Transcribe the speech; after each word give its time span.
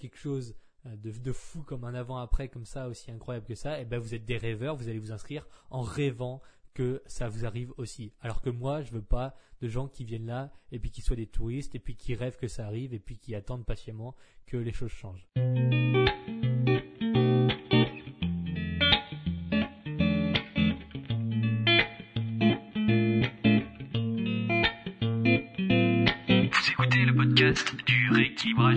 quelque 0.00 0.18
chose 0.18 0.54
euh, 0.86 0.96
de, 0.96 1.10
de 1.10 1.32
fou 1.32 1.62
comme 1.62 1.84
un 1.84 1.94
avant-après 1.94 2.48
comme 2.48 2.64
ça, 2.64 2.88
aussi 2.88 3.10
incroyable 3.10 3.46
que 3.46 3.54
ça, 3.54 3.80
et 3.80 3.84
ben 3.84 3.98
vous 3.98 4.14
êtes 4.14 4.24
des 4.24 4.38
rêveurs, 4.38 4.76
vous 4.76 4.88
allez 4.88 4.98
vous 4.98 5.12
inscrire 5.12 5.46
en 5.70 5.82
rêvant 5.82 6.40
que 6.74 7.02
ça 7.06 7.28
vous 7.28 7.44
arrive 7.44 7.72
aussi. 7.76 8.12
Alors 8.20 8.40
que 8.40 8.50
moi, 8.50 8.82
je 8.82 8.92
veux 8.92 9.02
pas 9.02 9.34
de 9.60 9.68
gens 9.68 9.88
qui 9.88 10.04
viennent 10.04 10.26
là 10.26 10.52
et 10.72 10.78
puis 10.78 10.90
qui 10.90 11.02
soient 11.02 11.16
des 11.16 11.26
touristes 11.26 11.74
et 11.74 11.78
puis 11.78 11.96
qui 11.96 12.14
rêvent 12.14 12.38
que 12.38 12.48
ça 12.48 12.66
arrive 12.66 12.94
et 12.94 13.00
puis 13.00 13.18
qui 13.18 13.34
attendent 13.34 13.66
patiemment 13.66 14.14
que 14.46 14.56
les 14.56 14.72
choses 14.72 14.90
changent. 14.90 15.28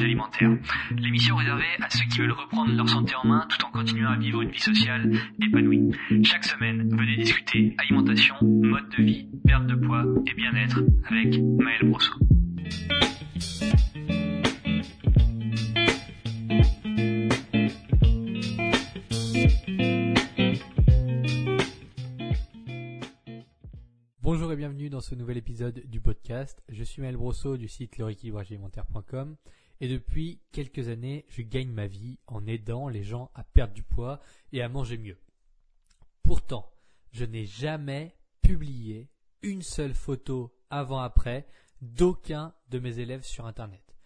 Alimentaire. 0.02 0.50
L'émission 0.98 1.36
réservée 1.36 1.64
à 1.82 1.89
ceux 1.89 2.05
qui 2.05 2.20
veulent 2.20 2.32
reprendre 2.32 2.73
leur 2.73 2.89
santé 2.89 3.13
en 3.16 3.27
main 3.27 3.45
tout 3.49 3.66
en 3.66 3.72
continuant 3.72 4.12
à 4.12 4.17
vivre 4.17 4.41
une 4.41 4.50
vie 4.50 4.59
sociale 4.59 5.12
épanouie. 5.41 5.91
Chaque 6.23 6.45
semaine, 6.45 6.90
venez 6.95 7.17
discuter 7.17 7.76
alimentation, 7.77 8.36
mode 8.41 8.90
de 8.98 9.03
vie, 9.03 9.27
perte 9.45 9.67
de 9.67 9.76
poids 9.76 10.05
et 10.26 10.34
bien-être 10.34 10.80
avec 11.09 11.38
Maël 11.59 11.90
Brosso. 11.90 12.14
Bonjour 24.22 24.52
et 24.52 24.55
bienvenue 24.55 24.89
dans 24.89 25.02
ce 25.02 25.16
nouvel 25.16 25.38
épisode 25.38 25.84
du 25.86 26.00
podcast. 26.00 26.64
Je 26.70 26.84
suis 26.84 27.02
Maël 27.02 27.17
Brosso 27.17 27.58
du 27.58 27.67
site 27.67 27.98
leréquilibragealimentaire.com 27.98 29.36
et 29.84 29.90
depuis 29.90 30.40
quelques 30.54 30.88
années, 30.88 31.26
je 31.28 31.42
gagne 31.42 31.70
ma 31.70 31.88
vie 31.88 32.18
en 32.28 32.48
aidant 32.48 32.88
les 32.88 33.04
gens 33.04 33.30
à 33.36 33.44
perdre 33.44 33.73
du 33.73 33.84
poids 33.84 34.22
et 34.54 34.62
à 34.62 34.70
manger 34.70 34.98
mieux. 34.98 35.17
Pourtant, 36.22 36.72
je 37.12 37.25
n'ai 37.25 37.45
jamais 37.45 38.16
publié 38.42 39.09
une 39.42 39.62
seule 39.62 39.94
photo 39.94 40.56
avant-après 40.70 41.45
d'aucun 41.81 42.53
de 42.70 42.80
mes 42.80 43.00
élèves 43.00 43.25
sur 43.25 43.45
Internet. 43.45 43.98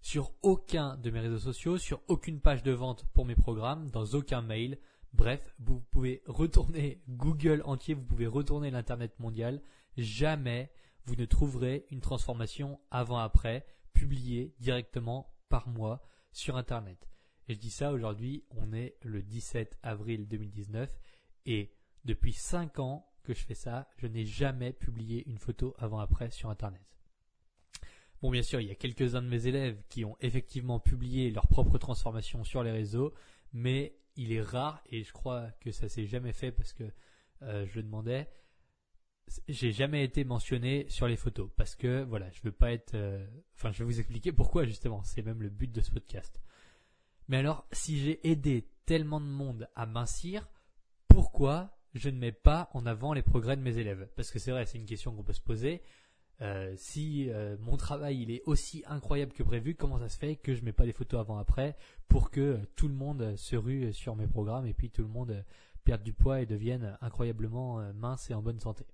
Sur 0.00 0.32
aucun 0.40 0.96
de 0.96 1.10
mes 1.10 1.20
réseaux 1.20 1.38
sociaux, 1.38 1.76
sur 1.76 2.00
aucune 2.08 2.40
page 2.40 2.62
de 2.62 2.72
vente 2.72 3.04
pour 3.12 3.26
mes 3.26 3.36
programmes, 3.36 3.90
dans 3.90 4.06
aucun 4.14 4.40
mail. 4.40 4.78
Bref, 5.12 5.54
vous 5.58 5.80
pouvez 5.90 6.22
retourner 6.24 7.02
Google 7.10 7.60
entier, 7.66 7.92
vous 7.92 8.04
pouvez 8.04 8.26
retourner 8.26 8.70
l'Internet 8.70 9.12
mondial. 9.20 9.60
Jamais 9.98 10.72
vous 11.04 11.14
ne 11.14 11.26
trouverez 11.26 11.84
une 11.90 12.00
transformation 12.00 12.80
avant-après 12.90 13.66
publiée 13.96 14.54
directement 14.60 15.34
par 15.48 15.68
moi 15.68 16.02
sur 16.30 16.56
Internet. 16.56 17.08
Et 17.48 17.54
je 17.54 17.58
dis 17.58 17.70
ça 17.70 17.92
aujourd'hui, 17.92 18.44
on 18.50 18.72
est 18.72 18.96
le 19.02 19.22
17 19.22 19.78
avril 19.82 20.28
2019 20.28 20.94
et 21.46 21.72
depuis 22.04 22.32
5 22.32 22.78
ans 22.78 23.08
que 23.22 23.34
je 23.34 23.42
fais 23.44 23.54
ça, 23.54 23.88
je 23.96 24.06
n'ai 24.06 24.24
jamais 24.24 24.72
publié 24.72 25.26
une 25.28 25.38
photo 25.38 25.74
avant-après 25.78 26.30
sur 26.30 26.50
Internet. 26.50 26.82
Bon, 28.22 28.30
bien 28.30 28.42
sûr, 28.42 28.60
il 28.60 28.68
y 28.68 28.70
a 28.70 28.74
quelques-uns 28.74 29.22
de 29.22 29.28
mes 29.28 29.46
élèves 29.46 29.82
qui 29.88 30.04
ont 30.04 30.16
effectivement 30.20 30.78
publié 30.78 31.30
leur 31.30 31.46
propre 31.46 31.78
transformation 31.78 32.44
sur 32.44 32.62
les 32.62 32.70
réseaux, 32.70 33.14
mais 33.52 33.96
il 34.16 34.32
est 34.32 34.42
rare 34.42 34.82
et 34.90 35.02
je 35.04 35.12
crois 35.12 35.50
que 35.60 35.70
ça 35.70 35.88
s'est 35.88 36.06
jamais 36.06 36.32
fait 36.32 36.52
parce 36.52 36.72
que 36.72 36.84
euh, 37.42 37.66
je 37.66 37.76
le 37.76 37.82
demandais. 37.82 38.28
J'ai 39.48 39.72
jamais 39.72 40.04
été 40.04 40.24
mentionné 40.24 40.86
sur 40.88 41.08
les 41.08 41.16
photos 41.16 41.50
parce 41.56 41.74
que 41.74 42.04
voilà, 42.04 42.30
je 42.30 42.40
veux 42.42 42.52
pas 42.52 42.72
être. 42.72 42.94
euh, 42.94 43.26
Enfin, 43.54 43.72
je 43.72 43.78
vais 43.78 43.84
vous 43.84 43.98
expliquer 43.98 44.32
pourquoi 44.32 44.64
justement. 44.64 45.02
C'est 45.02 45.22
même 45.22 45.42
le 45.42 45.48
but 45.50 45.70
de 45.72 45.80
ce 45.80 45.90
podcast. 45.90 46.40
Mais 47.28 47.38
alors, 47.38 47.66
si 47.72 47.98
j'ai 47.98 48.26
aidé 48.28 48.68
tellement 48.84 49.20
de 49.20 49.26
monde 49.26 49.68
à 49.74 49.84
mincir, 49.86 50.48
pourquoi 51.08 51.76
je 51.94 52.08
ne 52.08 52.18
mets 52.18 52.32
pas 52.32 52.70
en 52.72 52.86
avant 52.86 53.12
les 53.14 53.22
progrès 53.22 53.56
de 53.56 53.62
mes 53.62 53.78
élèves? 53.78 54.08
Parce 54.14 54.30
que 54.30 54.38
c'est 54.38 54.52
vrai, 54.52 54.64
c'est 54.66 54.78
une 54.78 54.86
question 54.86 55.12
qu'on 55.12 55.24
peut 55.24 55.32
se 55.32 55.40
poser. 55.40 55.82
Euh, 56.42 56.74
si 56.76 57.30
euh, 57.30 57.56
mon 57.60 57.76
travail 57.78 58.20
il 58.20 58.30
est 58.30 58.42
aussi 58.44 58.84
incroyable 58.86 59.32
que 59.32 59.42
prévu, 59.42 59.74
comment 59.74 59.98
ça 59.98 60.10
se 60.10 60.18
fait 60.18 60.36
que 60.36 60.54
je 60.54 60.62
mets 60.64 60.72
pas 60.72 60.84
des 60.84 60.92
photos 60.92 61.18
avant-après 61.20 61.76
pour 62.08 62.30
que 62.30 62.40
euh, 62.40 62.58
tout 62.76 62.88
le 62.88 62.94
monde 62.94 63.34
se 63.36 63.56
rue 63.56 63.90
sur 63.94 64.16
mes 64.16 64.26
programmes 64.26 64.66
et 64.66 64.74
puis 64.74 64.90
tout 64.90 65.00
le 65.02 65.08
monde 65.08 65.30
euh, 65.30 65.42
perde 65.84 66.02
du 66.02 66.12
poids 66.12 66.42
et 66.42 66.46
devienne 66.46 66.98
incroyablement 67.00 67.80
euh, 67.80 67.92
mince 67.94 68.30
et 68.30 68.34
en 68.34 68.42
bonne 68.42 68.60
santé? 68.60 68.84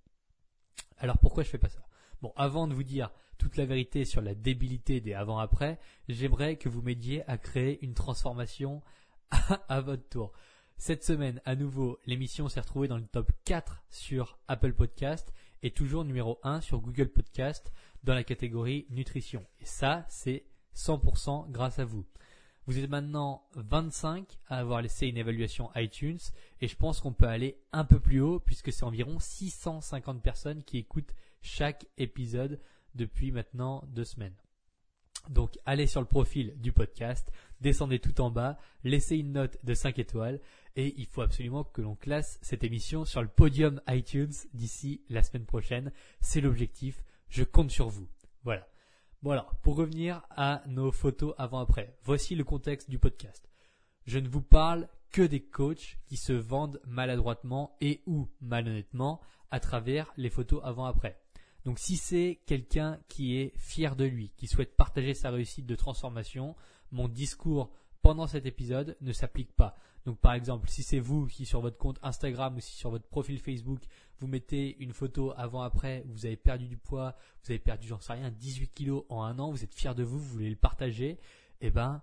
Alors 0.98 1.18
pourquoi 1.18 1.42
je 1.42 1.48
fais 1.48 1.58
pas 1.58 1.68
ça? 1.68 1.82
Bon, 2.20 2.32
avant 2.36 2.68
de 2.68 2.74
vous 2.74 2.84
dire 2.84 3.10
toute 3.38 3.56
la 3.56 3.66
vérité 3.66 4.04
sur 4.04 4.20
la 4.20 4.34
débilité 4.36 5.00
des 5.00 5.14
avant-après, 5.14 5.80
j'aimerais 6.08 6.56
que 6.56 6.68
vous 6.68 6.80
m'aidiez 6.80 7.28
à 7.28 7.38
créer 7.38 7.84
une 7.84 7.94
transformation 7.94 8.82
à, 9.68 9.80
votre 9.80 10.08
tour. 10.08 10.32
Cette 10.76 11.02
semaine, 11.02 11.40
à 11.44 11.56
nouveau, 11.56 11.98
l'émission 12.06 12.48
s'est 12.48 12.60
retrouvée 12.60 12.86
dans 12.86 12.98
le 12.98 13.06
top 13.06 13.32
4 13.44 13.82
sur 13.90 14.38
Apple 14.46 14.74
Podcast 14.74 15.32
et 15.64 15.72
toujours 15.72 16.04
numéro 16.04 16.38
1 16.44 16.60
sur 16.60 16.80
Google 16.80 17.08
Podcast 17.08 17.72
dans 18.04 18.14
la 18.14 18.24
catégorie 18.24 18.86
nutrition. 18.90 19.44
Et 19.60 19.64
ça, 19.64 20.06
c'est 20.08 20.44
100% 20.76 21.50
grâce 21.50 21.80
à 21.80 21.84
vous. 21.84 22.06
Vous 22.66 22.78
êtes 22.78 22.88
maintenant 22.88 23.42
25 23.56 24.38
à 24.48 24.58
avoir 24.58 24.82
laissé 24.82 25.08
une 25.08 25.16
évaluation 25.16 25.70
iTunes 25.74 26.20
et 26.60 26.68
je 26.68 26.76
pense 26.76 27.00
qu'on 27.00 27.12
peut 27.12 27.26
aller 27.26 27.58
un 27.72 27.84
peu 27.84 27.98
plus 27.98 28.20
haut 28.20 28.38
puisque 28.38 28.72
c'est 28.72 28.84
environ 28.84 29.18
650 29.18 30.22
personnes 30.22 30.62
qui 30.62 30.78
écoutent 30.78 31.12
chaque 31.40 31.86
épisode 31.98 32.60
depuis 32.94 33.32
maintenant 33.32 33.82
deux 33.88 34.04
semaines. 34.04 34.36
Donc 35.28 35.58
allez 35.66 35.88
sur 35.88 36.00
le 36.00 36.06
profil 36.06 36.54
du 36.60 36.72
podcast, 36.72 37.32
descendez 37.60 37.98
tout 37.98 38.20
en 38.20 38.30
bas, 38.30 38.58
laissez 38.84 39.16
une 39.16 39.32
note 39.32 39.58
de 39.64 39.74
5 39.74 39.98
étoiles 39.98 40.40
et 40.76 40.94
il 40.96 41.06
faut 41.06 41.22
absolument 41.22 41.64
que 41.64 41.82
l'on 41.82 41.96
classe 41.96 42.38
cette 42.42 42.64
émission 42.64 43.04
sur 43.04 43.22
le 43.22 43.28
podium 43.28 43.80
iTunes 43.88 44.32
d'ici 44.54 45.02
la 45.08 45.24
semaine 45.24 45.46
prochaine. 45.46 45.92
C'est 46.20 46.40
l'objectif, 46.40 47.02
je 47.28 47.42
compte 47.42 47.70
sur 47.72 47.88
vous. 47.88 48.08
Voilà. 48.44 48.71
Bon 49.22 49.40
pour 49.62 49.76
revenir 49.76 50.26
à 50.30 50.64
nos 50.66 50.90
photos 50.90 51.32
avant-après, 51.38 51.96
voici 52.02 52.34
le 52.34 52.42
contexte 52.42 52.90
du 52.90 52.98
podcast. 52.98 53.48
Je 54.04 54.18
ne 54.18 54.26
vous 54.26 54.42
parle 54.42 54.88
que 55.12 55.22
des 55.22 55.40
coachs 55.40 56.00
qui 56.06 56.16
se 56.16 56.32
vendent 56.32 56.80
maladroitement 56.88 57.76
et 57.80 58.02
ou 58.06 58.28
malhonnêtement 58.40 59.20
à 59.52 59.60
travers 59.60 60.12
les 60.16 60.28
photos 60.28 60.60
avant-après. 60.64 61.22
Donc 61.64 61.78
si 61.78 61.98
c'est 61.98 62.40
quelqu'un 62.46 62.98
qui 63.06 63.36
est 63.36 63.56
fier 63.56 63.94
de 63.94 64.04
lui, 64.04 64.32
qui 64.36 64.48
souhaite 64.48 64.76
partager 64.76 65.14
sa 65.14 65.30
réussite 65.30 65.66
de 65.66 65.76
transformation, 65.76 66.56
mon 66.90 67.06
discours 67.06 67.70
pendant 68.02 68.26
cet 68.26 68.46
épisode 68.46 68.96
ne 69.00 69.12
s'applique 69.12 69.52
pas. 69.52 69.76
Donc 70.04 70.18
par 70.18 70.34
exemple, 70.34 70.68
si 70.68 70.82
c'est 70.82 70.98
vous 70.98 71.26
qui 71.26 71.46
sur 71.46 71.60
votre 71.60 71.78
compte 71.78 71.98
Instagram 72.02 72.56
ou 72.56 72.60
si 72.60 72.72
sur 72.76 72.90
votre 72.90 73.06
profil 73.06 73.38
Facebook, 73.38 73.80
vous 74.18 74.26
mettez 74.26 74.76
une 74.82 74.92
photo 74.92 75.32
avant-après, 75.36 76.04
vous 76.06 76.26
avez 76.26 76.36
perdu 76.36 76.66
du 76.66 76.76
poids, 76.76 77.14
vous 77.42 77.52
avez 77.52 77.60
perdu, 77.60 77.86
j'en 77.88 78.00
sais 78.00 78.14
rien, 78.14 78.30
18 78.30 78.74
kilos 78.74 79.04
en 79.08 79.22
un 79.22 79.38
an, 79.38 79.50
vous 79.50 79.62
êtes 79.62 79.74
fier 79.74 79.94
de 79.94 80.02
vous, 80.02 80.18
vous 80.18 80.28
voulez 80.28 80.50
le 80.50 80.56
partager, 80.56 81.18
eh 81.60 81.70
ben, 81.70 82.02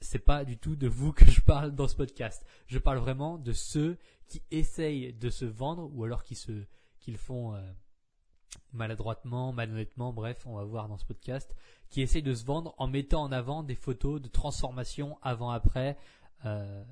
c'est 0.00 0.18
pas 0.18 0.44
du 0.44 0.58
tout 0.58 0.76
de 0.76 0.88
vous 0.88 1.12
que 1.12 1.24
je 1.24 1.40
parle 1.40 1.74
dans 1.74 1.88
ce 1.88 1.96
podcast. 1.96 2.44
Je 2.66 2.78
parle 2.78 2.98
vraiment 2.98 3.38
de 3.38 3.52
ceux 3.52 3.96
qui 4.28 4.42
essayent 4.50 5.12
de 5.14 5.30
se 5.30 5.44
vendre 5.44 5.90
ou 5.94 6.04
alors 6.04 6.24
qui 6.24 6.34
se, 6.34 6.52
qui 6.98 7.10
le 7.10 7.18
font 7.18 7.54
euh, 7.54 7.72
maladroitement, 8.72 9.52
malhonnêtement, 9.52 10.12
bref, 10.12 10.46
on 10.46 10.56
va 10.56 10.64
voir 10.64 10.88
dans 10.88 10.98
ce 10.98 11.04
podcast, 11.04 11.54
qui 11.90 12.00
essayent 12.00 12.22
de 12.22 12.34
se 12.34 12.44
vendre 12.44 12.74
en 12.78 12.86
mettant 12.86 13.22
en 13.22 13.32
avant 13.32 13.62
des 13.62 13.74
photos 13.74 14.20
de 14.20 14.28
transformation 14.28 15.18
avant-après. 15.22 15.96
Euh, 16.44 16.82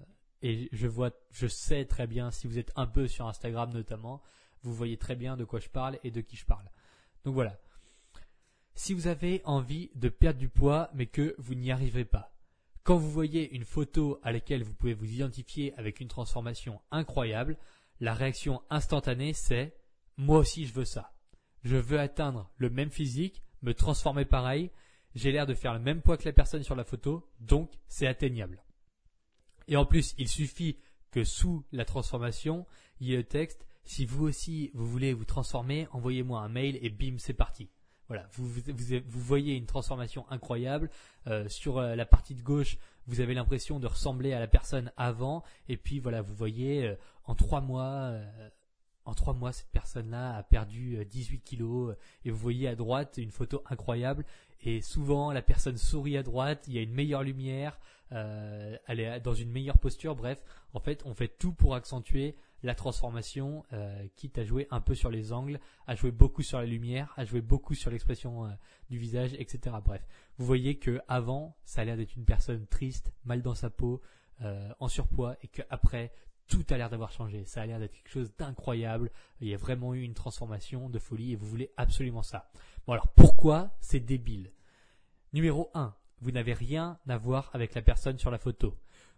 et 0.43 0.69
je 0.73 0.87
vois, 0.87 1.11
je 1.31 1.47
sais 1.47 1.85
très 1.85 2.07
bien, 2.07 2.31
si 2.31 2.47
vous 2.47 2.59
êtes 2.59 2.73
un 2.77 2.87
peu 2.87 3.09
sur 3.09 3.27
Instagram 3.27 3.73
notamment, 3.73 4.23
vous 4.63 4.75
voyez 4.75 4.97
très 4.97 5.17
bien 5.17 5.37
de 5.37 5.45
quoi 5.45 5.61
je 5.61 5.69
parle 5.69 5.99
et 6.05 6.11
de 6.11 6.21
qui 6.21 6.37
je 6.37 6.45
parle. 6.45 6.65
Donc 7.25 7.35
voilà. 7.35 7.59
Si 8.75 8.95
vous 8.95 9.07
avez 9.07 9.43
envie 9.45 9.91
de 9.95 10.09
perdre 10.09 10.39
du 10.39 10.49
poids 10.49 10.91
mais 10.95 11.07
que 11.07 11.35
vous 11.39 11.55
n'y 11.55 11.71
arriverez 11.71 12.05
pas, 12.05 12.33
quand 12.83 12.97
vous 12.97 13.11
voyez 13.11 13.55
une 13.55 13.65
photo 13.65 14.19
à 14.23 14.33
laquelle 14.33 14.63
vous 14.63 14.75
pouvez 14.75 14.95
vous 14.95 15.13
identifier 15.13 15.75
avec 15.77 16.01
une 16.01 16.09
transformation 16.09 16.81
incroyable, 16.91 17.59
la 18.01 18.15
réaction 18.15 18.63
instantanée 18.71 19.35
c'est 19.35 19.77
moi 20.17 20.39
aussi 20.39 20.67
je 20.67 20.73
veux 20.73 20.87
ça. 20.87 21.13
Je 21.63 21.77
veux 21.77 22.01
atteindre 22.01 22.51
le 22.57 22.71
même 22.71 22.91
physique, 22.91 23.43
me 23.63 23.75
transformer 23.75 24.25
pareil, 24.25 24.71
j'ai 25.15 25.33
l'air 25.33 25.47
de 25.47 25.55
faire 25.55 25.75
le 25.75 25.81
même 25.81 26.03
poids 26.03 26.17
que 26.17 26.25
la 26.25 26.33
personne 26.33 26.63
sur 26.63 26.77
la 26.77 26.85
photo, 26.85 27.29
donc 27.41 27.71
c'est 27.89 28.07
atteignable. 28.07 28.63
Et 29.69 29.77
en 29.77 29.85
plus, 29.85 30.15
il 30.19 30.29
suffit 30.29 30.79
que 31.11 31.25
sous 31.25 31.65
la 31.73 31.85
transformation, 31.85 32.67
il 33.01 33.09
y 33.09 33.15
ait 33.15 33.19
le 33.19 33.25
texte 33.25 33.67
si 33.85 34.05
vous 34.05 34.25
aussi 34.25 34.71
vous 34.75 34.87
voulez 34.87 35.13
vous 35.13 35.25
transformer, 35.25 35.89
envoyez-moi 35.93 36.41
un 36.41 36.49
mail 36.49 36.79
et 36.83 36.91
bim, 36.91 37.17
c'est 37.19 37.35
parti. 37.35 37.71
Voilà, 38.09 38.29
vous, 38.33 38.49
vous, 38.49 38.61
vous, 39.07 39.21
voyez 39.21 39.55
une 39.55 39.67
transformation 39.67 40.29
incroyable. 40.31 40.91
Euh, 41.29 41.49
sur 41.49 41.79
euh, 41.79 41.95
la 41.95 42.05
partie 42.05 42.35
de 42.35 42.43
gauche, 42.43 42.77
vous 43.07 43.21
avez 43.21 43.35
l'impression 43.35 43.79
de 43.79 43.87
ressembler 43.87 44.33
à 44.33 44.41
la 44.41 44.49
personne 44.49 44.93
avant. 44.97 45.45
Et 45.69 45.77
puis 45.77 46.01
voilà, 46.01 46.21
vous 46.21 46.35
voyez 46.35 46.87
euh, 46.87 46.97
en 47.25 47.37
trois 47.37 47.61
mois, 47.61 48.11
euh, 48.11 48.51
en 49.05 49.15
trois 49.15 49.35
mois, 49.35 49.53
cette 49.53 49.71
personne-là 49.71 50.37
a 50.37 50.43
perdu 50.43 50.97
euh, 50.97 51.05
18 51.05 51.41
kilos. 51.41 51.91
euh, 51.91 51.99
et 52.25 52.31
vous 52.31 52.39
voyez 52.39 52.69
à 52.69 52.75
droite 52.75 53.19
une 53.19 53.31
photo 53.31 53.63
incroyable. 53.71 54.25
et 54.63 54.81
souvent 54.83 55.33
la 55.33 55.43
personne 55.43 55.77
sourit 55.77 56.17
à 56.17 56.23
droite, 56.23 56.65
il 56.69 56.75
y 56.75 56.79
a 56.79 56.83
une 56.83 56.93
meilleure 56.93 57.23
lumière, 57.23 57.79
euh, 58.13 58.77
elle 58.87 59.01
est 59.01 59.21
dans 59.21 59.35
une 59.35 59.51
meilleure 59.51 59.79
posture. 59.79 60.17
Bref, 60.17 60.43
en 60.75 60.81
fait, 60.81 61.03
on 61.07 61.15
fait 61.15 61.29
tout 61.29 61.53
pour 61.53 61.75
accentuer 61.75 62.37
la 62.63 62.75
transformation, 62.75 63.65
euh, 63.73 64.07
quitte 64.17 64.39
à 64.39 64.45
jouer 64.45 64.67
un 64.71 64.81
peu 64.81 64.95
sur 64.95 65.11
les 65.11 65.33
angles, 65.33 65.61
à 65.87 65.95
jouer 65.95 66.11
beaucoup 66.11 66.43
sur 66.43 66.59
la 66.59 66.67
lumière, 66.67 67.13
à 67.17 67.25
jouer 67.25 67.41
beaucoup 67.41 67.75
sur 67.75 67.91
l'expression 67.91 68.45
euh, 68.45 68.51
du 68.91 68.99
visage, 68.99 69.33
etc. 69.39 69.77
Bref, 69.85 70.07
vous 70.37 70.45
voyez 70.45 70.79
que 70.79 71.01
avant, 71.09 71.57
ça 71.65 71.81
a 71.81 71.85
l'air 71.85 71.97
d'être 71.97 72.17
une 72.17 72.25
personne 72.25 72.67
triste, 72.67 73.13
mal 73.25 73.43
dans 73.43 73.55
sa 73.55 73.71
peau, 73.71 74.03
euh, 74.43 74.73
en 74.79 74.89
surpoids, 74.89 75.37
et 75.43 75.49
qu'après, 75.49 76.13
tout 76.51 76.67
a 76.71 76.77
l'air 76.77 76.91
d'avoir 76.91 77.13
changé. 77.13 77.45
Ça 77.47 77.63
a 77.63 77.67
l'air 77.67 77.79
d'être 77.79 77.95
quelque 77.95 78.11
chose 78.11 78.35
d'incroyable. 78.37 79.11
Il 79.41 79.49
y 79.49 79.55
a 79.55 79.57
vraiment 79.57 79.95
eu 79.95 80.03
une 80.03 80.15
transformation 80.15 80.91
de 80.91 80.99
folie, 80.99 81.33
et 81.33 81.37
vous 81.37 81.47
voulez 81.47 81.71
absolument 81.77 82.23
ça. 82.23 82.51
Bon 82.87 82.93
alors, 82.93 83.09
pourquoi 83.09 83.71
c'est 83.81 84.01
débile? 84.01 84.53
Numéro 85.33 85.71
1, 85.75 85.95
vous 86.21 86.33
n'avez 86.33 86.53
rien 86.53 86.99
à 87.09 87.17
voir 87.17 87.51
avec 87.55 87.75
la 87.75 87.83
personne 87.83 88.19
sur 88.19 88.31
la 88.31 88.39
photo. 88.39 88.77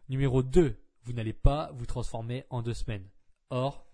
Numéro 0.08 0.42
2, 0.42 0.76
vous 1.04 1.12
n'allez 1.14 1.32
pas 1.32 1.72
vous 1.74 1.86
transformer 1.86 2.44
en 2.50 2.62
deux 2.62 2.74
semaines. 2.74 3.08
Or, 3.50 3.86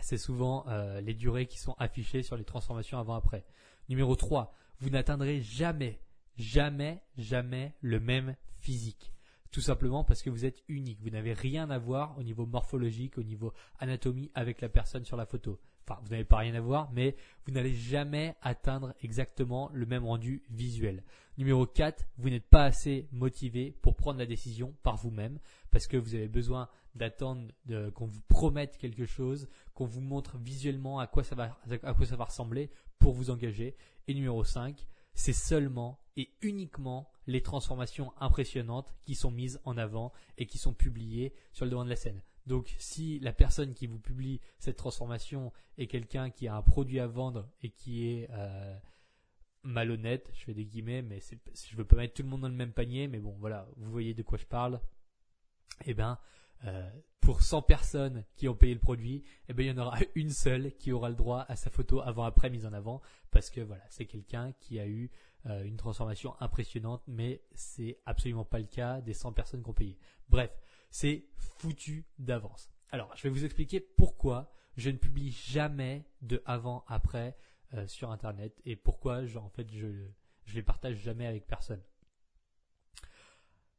c'est 0.00 0.18
souvent 0.18 0.66
euh, 0.68 1.00
les 1.00 1.14
durées 1.14 1.46
qui 1.46 1.58
sont 1.58 1.74
affichées 1.78 2.22
sur 2.22 2.36
les 2.36 2.44
transformations 2.44 2.98
avant-après. 2.98 3.44
Numéro 3.88 4.14
3, 4.14 4.54
vous 4.80 4.90
n'atteindrez 4.90 5.40
jamais, 5.40 6.00
jamais, 6.36 7.02
jamais 7.16 7.74
le 7.80 7.98
même 7.98 8.36
physique. 8.60 9.12
Tout 9.50 9.60
simplement 9.60 10.04
parce 10.04 10.22
que 10.22 10.30
vous 10.30 10.44
êtes 10.44 10.62
unique. 10.68 11.00
Vous 11.00 11.10
n'avez 11.10 11.32
rien 11.32 11.70
à 11.70 11.78
voir 11.78 12.16
au 12.18 12.22
niveau 12.22 12.44
morphologique, 12.44 13.18
au 13.18 13.22
niveau 13.22 13.52
anatomie 13.78 14.30
avec 14.34 14.60
la 14.60 14.68
personne 14.68 15.04
sur 15.04 15.16
la 15.16 15.26
photo. 15.26 15.58
Enfin, 15.86 16.00
vous 16.02 16.10
n'avez 16.10 16.24
pas 16.24 16.38
rien 16.38 16.54
à 16.54 16.60
voir, 16.60 16.90
mais 16.92 17.16
vous 17.46 17.52
n'allez 17.52 17.74
jamais 17.74 18.36
atteindre 18.42 18.94
exactement 19.02 19.70
le 19.72 19.86
même 19.86 20.04
rendu 20.04 20.42
visuel. 20.50 21.02
Numéro 21.38 21.66
4, 21.66 22.04
vous 22.18 22.28
n'êtes 22.28 22.48
pas 22.48 22.64
assez 22.64 23.08
motivé 23.10 23.74
pour 23.80 23.96
prendre 23.96 24.18
la 24.18 24.26
décision 24.26 24.74
par 24.82 24.96
vous-même 24.96 25.38
parce 25.70 25.86
que 25.86 25.96
vous 25.96 26.14
avez 26.14 26.28
besoin 26.28 26.68
d'attendre 26.94 27.46
qu'on 27.94 28.06
vous 28.06 28.20
promette 28.28 28.76
quelque 28.76 29.06
chose, 29.06 29.48
qu'on 29.72 29.86
vous 29.86 30.00
montre 30.02 30.36
visuellement 30.36 30.98
à 30.98 31.06
quoi, 31.06 31.24
ça 31.24 31.34
va, 31.34 31.58
à 31.84 31.94
quoi 31.94 32.04
ça 32.04 32.16
va 32.16 32.24
ressembler 32.24 32.70
pour 32.98 33.14
vous 33.14 33.30
engager. 33.30 33.76
Et 34.08 34.14
numéro 34.14 34.44
5, 34.44 34.86
c'est 35.14 35.32
seulement 35.32 35.98
et 36.18 36.34
uniquement 36.42 37.08
les 37.26 37.42
transformations 37.42 38.12
impressionnantes 38.18 38.92
qui 39.04 39.14
sont 39.14 39.30
mises 39.30 39.60
en 39.64 39.78
avant 39.78 40.12
et 40.36 40.46
qui 40.46 40.58
sont 40.58 40.74
publiées 40.74 41.32
sur 41.52 41.64
le 41.64 41.70
devant 41.70 41.84
de 41.84 41.90
la 41.90 41.96
scène. 41.96 42.20
Donc 42.46 42.74
si 42.78 43.20
la 43.20 43.32
personne 43.32 43.72
qui 43.72 43.86
vous 43.86 44.00
publie 44.00 44.40
cette 44.58 44.76
transformation 44.76 45.52
est 45.76 45.86
quelqu'un 45.86 46.30
qui 46.30 46.48
a 46.48 46.56
un 46.56 46.62
produit 46.62 46.98
à 46.98 47.06
vendre 47.06 47.48
et 47.62 47.70
qui 47.70 48.08
est 48.08 48.28
euh, 48.32 48.76
malhonnête, 49.62 50.28
je 50.34 50.44
fais 50.44 50.54
des 50.54 50.64
guillemets, 50.64 51.02
mais 51.02 51.20
je 51.20 51.76
veux 51.76 51.84
pas 51.84 51.96
mettre 51.96 52.14
tout 52.14 52.22
le 52.22 52.28
monde 52.28 52.40
dans 52.40 52.48
le 52.48 52.54
même 52.54 52.72
panier, 52.72 53.06
mais 53.06 53.20
bon 53.20 53.36
voilà, 53.38 53.68
vous 53.76 53.90
voyez 53.90 54.12
de 54.12 54.22
quoi 54.22 54.38
je 54.38 54.46
parle. 54.46 54.80
Eh 55.86 55.94
bien, 55.94 56.18
euh, 56.64 56.88
pour 57.20 57.42
100 57.42 57.62
personnes 57.62 58.24
qui 58.36 58.48
ont 58.48 58.54
payé 58.54 58.72
le 58.72 58.80
produit, 58.80 59.22
eh 59.48 59.52
bien, 59.52 59.66
il 59.66 59.76
y 59.76 59.78
en 59.78 59.86
aura 59.86 59.98
une 60.14 60.30
seule 60.30 60.72
qui 60.78 60.92
aura 60.92 61.08
le 61.08 61.14
droit 61.14 61.44
à 61.48 61.56
sa 61.56 61.70
photo 61.70 62.00
avant-après 62.00 62.50
mise 62.50 62.66
en 62.66 62.72
avant, 62.72 63.02
parce 63.30 63.50
que 63.50 63.60
voilà, 63.60 63.84
c'est 63.90 64.06
quelqu'un 64.06 64.52
qui 64.60 64.80
a 64.80 64.86
eu 64.86 65.10
euh, 65.46 65.64
une 65.64 65.76
transformation 65.76 66.34
impressionnante, 66.40 67.02
mais 67.06 67.42
c'est 67.54 67.98
absolument 68.06 68.44
pas 68.44 68.58
le 68.58 68.66
cas 68.66 69.00
des 69.00 69.14
100 69.14 69.32
personnes 69.32 69.62
qui 69.62 69.70
ont 69.70 69.74
payé. 69.74 69.98
Bref, 70.28 70.50
c'est 70.90 71.26
foutu 71.36 72.06
d'avance. 72.18 72.70
Alors, 72.90 73.14
je 73.14 73.22
vais 73.22 73.28
vous 73.28 73.44
expliquer 73.44 73.80
pourquoi 73.80 74.50
je 74.76 74.90
ne 74.90 74.96
publie 74.96 75.30
jamais 75.30 76.06
de 76.22 76.42
avant-après 76.46 77.36
euh, 77.74 77.86
sur 77.86 78.10
Internet 78.10 78.58
et 78.64 78.76
pourquoi, 78.76 79.22
en 79.36 79.48
fait, 79.50 79.70
je, 79.70 79.86
je 80.44 80.54
les 80.54 80.62
partage 80.62 80.96
jamais 80.96 81.26
avec 81.26 81.46
personne. 81.46 81.82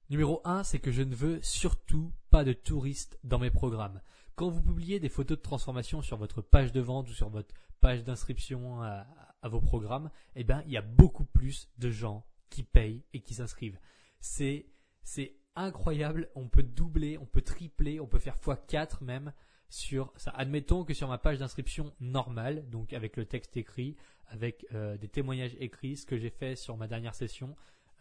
Numéro 0.09 0.41
1, 0.43 0.63
c'est 0.63 0.79
que 0.79 0.91
je 0.91 1.03
ne 1.03 1.13
veux 1.13 1.39
surtout 1.43 2.11
pas 2.31 2.43
de 2.43 2.53
touristes 2.53 3.19
dans 3.23 3.37
mes 3.37 3.51
programmes. 3.51 4.01
Quand 4.33 4.49
vous 4.49 4.61
publiez 4.61 4.99
des 4.99 5.09
photos 5.09 5.37
de 5.37 5.43
transformation 5.43 6.01
sur 6.01 6.17
votre 6.17 6.41
page 6.41 6.71
de 6.71 6.81
vente 6.81 7.07
ou 7.09 7.13
sur 7.13 7.29
votre 7.29 7.53
page 7.79 8.03
d'inscription 8.03 8.81
à, 8.81 9.05
vos 9.43 9.61
programmes, 9.61 10.09
eh 10.35 10.43
bien, 10.43 10.63
il 10.65 10.71
y 10.71 10.77
a 10.77 10.81
beaucoup 10.81 11.25
plus 11.25 11.69
de 11.77 11.91
gens 11.91 12.25
qui 12.49 12.63
payent 12.63 13.03
et 13.13 13.21
qui 13.21 13.35
s'inscrivent. 13.35 13.77
C'est, 14.19 14.65
c'est 15.03 15.35
incroyable. 15.55 16.29
On 16.33 16.47
peut 16.47 16.63
doubler, 16.63 17.19
on 17.19 17.27
peut 17.27 17.43
tripler, 17.43 17.99
on 17.99 18.07
peut 18.07 18.17
faire 18.17 18.37
x4 18.37 19.03
même 19.03 19.31
sur 19.69 20.11
ça. 20.15 20.31
Admettons 20.31 20.85
que 20.85 20.95
sur 20.95 21.07
ma 21.07 21.19
page 21.19 21.37
d'inscription 21.37 21.93
normale, 21.99 22.67
donc 22.71 22.93
avec 22.93 23.15
le 23.15 23.25
texte 23.25 23.57
écrit, 23.57 23.95
avec 24.27 24.65
euh, 24.73 24.97
des 24.97 25.07
témoignages 25.07 25.55
écrits, 25.59 25.97
ce 25.97 26.07
que 26.07 26.17
j'ai 26.17 26.31
fait 26.31 26.55
sur 26.55 26.77
ma 26.77 26.87
dernière 26.87 27.13
session, 27.13 27.55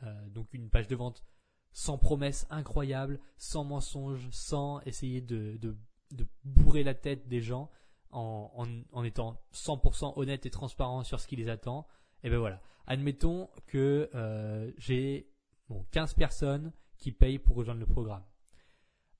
euh, 0.04 0.28
donc 0.30 0.54
une 0.54 0.70
page 0.70 0.88
de 0.88 0.96
vente 0.96 1.22
sans 1.72 1.98
promesses 1.98 2.46
incroyables, 2.50 3.20
sans 3.36 3.64
mensonges, 3.64 4.28
sans 4.30 4.80
essayer 4.80 5.20
de, 5.20 5.58
bourrer 6.44 6.82
la 6.82 6.94
tête 6.94 7.28
des 7.28 7.40
gens, 7.40 7.70
en, 8.10 9.04
étant 9.04 9.40
100% 9.52 10.14
honnête 10.16 10.46
et 10.46 10.50
transparent 10.50 11.04
sur 11.04 11.20
ce 11.20 11.26
qui 11.26 11.36
les 11.36 11.48
attend. 11.48 11.86
Et 12.22 12.30
ben 12.30 12.38
voilà. 12.38 12.60
Admettons 12.86 13.50
que 13.66 14.08
euh, 14.14 14.72
j'ai 14.78 15.30
bon, 15.68 15.84
15 15.90 16.14
personnes 16.14 16.72
qui 16.96 17.12
payent 17.12 17.38
pour 17.38 17.56
rejoindre 17.56 17.80
le 17.80 17.86
programme. 17.86 18.24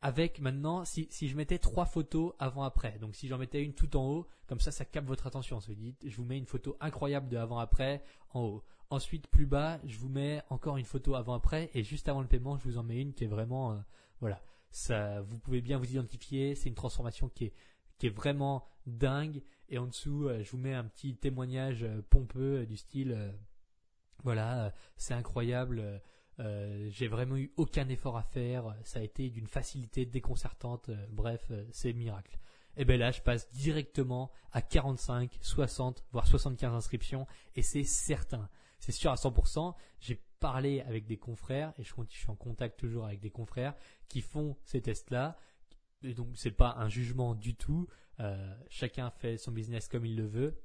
Avec 0.00 0.40
maintenant, 0.40 0.84
si, 0.84 1.08
je 1.10 1.36
mettais 1.36 1.58
trois 1.58 1.84
photos 1.84 2.32
avant-après, 2.38 2.98
donc 3.00 3.16
si 3.16 3.26
j'en 3.26 3.36
mettais 3.36 3.64
une 3.64 3.74
tout 3.74 3.96
en 3.96 4.06
haut, 4.06 4.28
comme 4.46 4.60
ça, 4.60 4.70
ça 4.70 4.84
capte 4.84 5.08
votre 5.08 5.26
attention. 5.26 5.60
Ça 5.60 5.74
dit, 5.74 5.96
je 6.04 6.16
vous 6.16 6.24
mets 6.24 6.38
une 6.38 6.46
photo 6.46 6.76
incroyable 6.80 7.28
de 7.28 7.36
avant-après 7.36 8.02
en 8.32 8.42
haut. 8.42 8.64
Ensuite, 8.90 9.26
plus 9.29 9.44
bas, 9.44 9.79
je 9.85 9.99
vous 9.99 10.08
mets 10.08 10.43
encore 10.49 10.79
une 10.79 10.87
photo 10.87 11.14
avant-après, 11.14 11.70
et 11.75 11.82
juste 11.82 12.08
avant 12.08 12.23
le 12.23 12.26
paiement, 12.26 12.56
je 12.56 12.64
vous 12.64 12.79
en 12.79 12.82
mets 12.82 12.99
une 13.00 13.12
qui 13.12 13.25
est 13.25 13.29
vraiment, 13.29 13.73
euh, 13.73 13.76
voilà, 14.20 14.43
ça, 14.70 15.20
vous 15.20 15.38
pouvez 15.38 15.61
bien 15.61 15.76
vous 15.76 15.90
identifier. 15.90 16.55
C'est 16.55 16.70
une 16.70 16.75
transformation 16.75 17.29
qui 17.29 17.52
est, 18.02 18.08
vraiment 18.08 18.64
dingue. 18.87 19.43
Et 19.69 19.76
en 19.76 19.87
dessous, 19.87 20.29
euh, 20.29 20.43
je 20.43 20.50
vous 20.52 20.56
mets 20.56 20.73
un 20.73 20.85
petit 20.85 21.17
témoignage 21.17 21.82
euh, 21.82 22.00
pompeux 22.08 22.64
du 22.64 22.79
style, 22.79 23.35
voilà, 24.25 24.73
c'est 24.96 25.14
incroyable 25.14 26.00
j'ai 26.90 27.08
vraiment 27.08 27.37
eu 27.37 27.52
aucun 27.56 27.88
effort 27.88 28.17
à 28.17 28.23
faire. 28.23 28.73
Ça 28.85 29.00
a 29.00 29.02
été 29.02 29.29
d'une 29.29 29.49
facilité 29.49 30.06
déconcertante. 30.06 30.88
Bref, 31.11 31.50
c'est 31.73 31.93
miracle. 31.93 32.38
Et 32.76 32.85
bien 32.85 32.96
là, 32.96 33.11
je 33.11 33.20
passe 33.20 33.50
directement 33.50 34.31
à 34.52 34.62
45, 34.62 35.37
60, 35.40 36.05
voire 36.12 36.29
75 36.29 36.73
inscriptions, 36.73 37.26
et 37.56 37.62
c'est 37.62 37.82
certain. 37.82 38.49
C'est 38.78 38.92
sûr 38.92 39.10
à 39.10 39.16
100%. 39.16 39.75
J'ai 40.00 40.22
parlé 40.40 40.80
avec 40.82 41.06
des 41.06 41.16
confrères, 41.16 41.72
et 41.78 41.82
je, 41.82 41.92
suis 42.08 42.30
en 42.30 42.36
contact 42.36 42.78
toujours 42.78 43.06
avec 43.06 43.20
des 43.20 43.30
confrères 43.30 43.75
qui 44.08 44.20
font 44.20 44.56
ces 44.64 44.80
tests-là. 44.80 45.37
Et 46.02 46.14
donc, 46.14 46.28
c'est 46.35 46.52
pas 46.52 46.75
un 46.78 46.88
jugement 46.88 47.35
du 47.35 47.54
tout. 47.54 47.88
chacun 48.68 49.11
fait 49.11 49.37
son 49.37 49.52
business 49.52 49.88
comme 49.88 50.06
il 50.06 50.16
le 50.16 50.26
veut. 50.26 50.61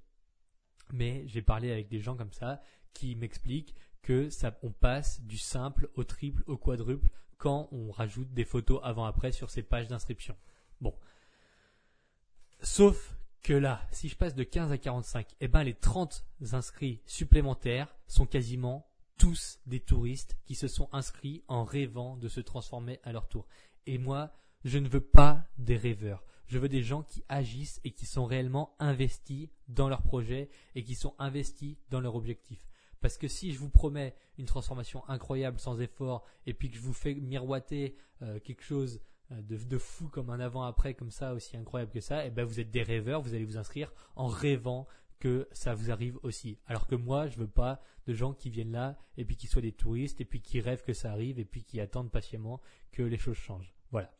Mais 0.91 1.24
j'ai 1.27 1.41
parlé 1.41 1.72
avec 1.72 1.88
des 1.88 2.00
gens 2.00 2.15
comme 2.15 2.34
ça 2.34 2.62
qui 2.93 3.15
m'expliquent 3.15 3.75
que 4.03 4.29
ça, 4.29 4.58
on 4.62 4.72
passe 4.72 5.22
du 5.22 5.38
simple 5.38 5.89
au 5.96 6.03
triple, 6.03 6.43
au 6.46 6.58
quadruple 6.58 7.10
quand 7.38 7.67
on 7.72 7.91
rajoute 7.91 8.32
des 8.34 8.46
photos 8.46 8.79
avant-après 8.84 9.32
sur 9.32 9.50
ces 9.50 9.63
pages 9.63 9.88
d'inscription. 9.88 10.36
Bon. 10.82 10.96
Sauf 12.62 13.17
que 13.43 13.53
là, 13.53 13.85
si 13.91 14.07
je 14.07 14.15
passe 14.15 14.35
de 14.35 14.43
15 14.43 14.71
à 14.71 14.77
45, 14.77 15.35
eh 15.41 15.47
ben 15.47 15.63
les 15.63 15.73
30 15.73 16.25
inscrits 16.53 17.01
supplémentaires 17.05 17.93
sont 18.07 18.25
quasiment 18.25 18.88
tous 19.17 19.59
des 19.65 19.81
touristes 19.81 20.38
qui 20.45 20.55
se 20.55 20.67
sont 20.67 20.89
inscrits 20.91 21.43
en 21.47 21.63
rêvant 21.63 22.17
de 22.17 22.29
se 22.29 22.39
transformer 22.39 23.00
à 23.03 23.12
leur 23.12 23.27
tour. 23.27 23.45
Et 23.85 23.97
moi, 23.97 24.31
je 24.63 24.79
ne 24.79 24.88
veux 24.88 25.01
pas 25.01 25.45
des 25.57 25.77
rêveurs. 25.77 26.23
Je 26.47 26.57
veux 26.57 26.69
des 26.69 26.83
gens 26.83 27.03
qui 27.03 27.23
agissent 27.29 27.81
et 27.83 27.91
qui 27.91 28.05
sont 28.05 28.25
réellement 28.25 28.75
investis 28.79 29.50
dans 29.67 29.89
leur 29.89 30.01
projet 30.01 30.50
et 30.75 30.83
qui 30.83 30.95
sont 30.95 31.15
investis 31.19 31.75
dans 31.89 32.00
leur 32.00 32.15
objectif. 32.15 32.65
Parce 33.01 33.17
que 33.17 33.27
si 33.27 33.51
je 33.51 33.59
vous 33.59 33.69
promets 33.69 34.15
une 34.38 34.45
transformation 34.45 35.07
incroyable 35.09 35.59
sans 35.59 35.81
effort 35.81 36.23
et 36.45 36.53
puis 36.53 36.69
que 36.69 36.77
je 36.77 36.81
vous 36.81 36.93
fais 36.93 37.15
miroiter 37.15 37.97
euh, 38.21 38.39
quelque 38.39 38.63
chose 38.63 39.01
euh, 39.32 39.42
de, 39.42 39.77
fou 39.77 40.08
comme 40.08 40.30
un 40.30 40.39
avant-après 40.39 40.94
comme 40.94 41.12
ça 41.12 41.34
aussi 41.34 41.58
incroyable 41.58 41.92
que 41.92 42.01
ça, 42.01 42.24
et 42.24 42.27
eh 42.27 42.32
ben 42.32 42.46
vous 42.46 42.60
êtes 42.60 42.72
des 42.72 42.84
rêveurs, 42.84 43.22
vous 43.22 43.34
allez 43.34 43.46
vous 43.46 43.58
inscrire 43.58 43.92
en 44.15 44.27
rêvant 44.27 44.88
que 45.20 45.48
ça 45.51 45.74
vous 45.74 45.92
arrive 45.92 46.20
aussi. 46.24 46.58
Alors 46.68 46.88
que 46.88 46.96
moi, 46.96 47.27
je 47.27 47.38
veux 47.38 47.48
pas 47.48 47.82
de 48.08 48.13
gens 48.13 48.34
qui 48.34 48.50
viennent 48.50 48.74
là 48.74 48.98
et 49.18 49.24
puis 49.24 49.38
qui 49.38 49.48
soient 49.48 49.62
des 49.62 49.72
touristes 49.72 50.20
et 50.20 50.25
puis 50.25 50.42
qui 50.42 50.60
rêvent 50.60 50.84
que 50.84 50.94
ça 50.94 51.12
arrive 51.12 51.39
et 51.39 51.46
puis 51.46 51.63
qui 51.63 51.80
attendent 51.80 52.12
patiemment 52.12 52.62
que 52.92 53.03
les 53.03 53.18
choses 53.18 53.38
changent. 53.38 53.74
Voilà. 53.92 54.12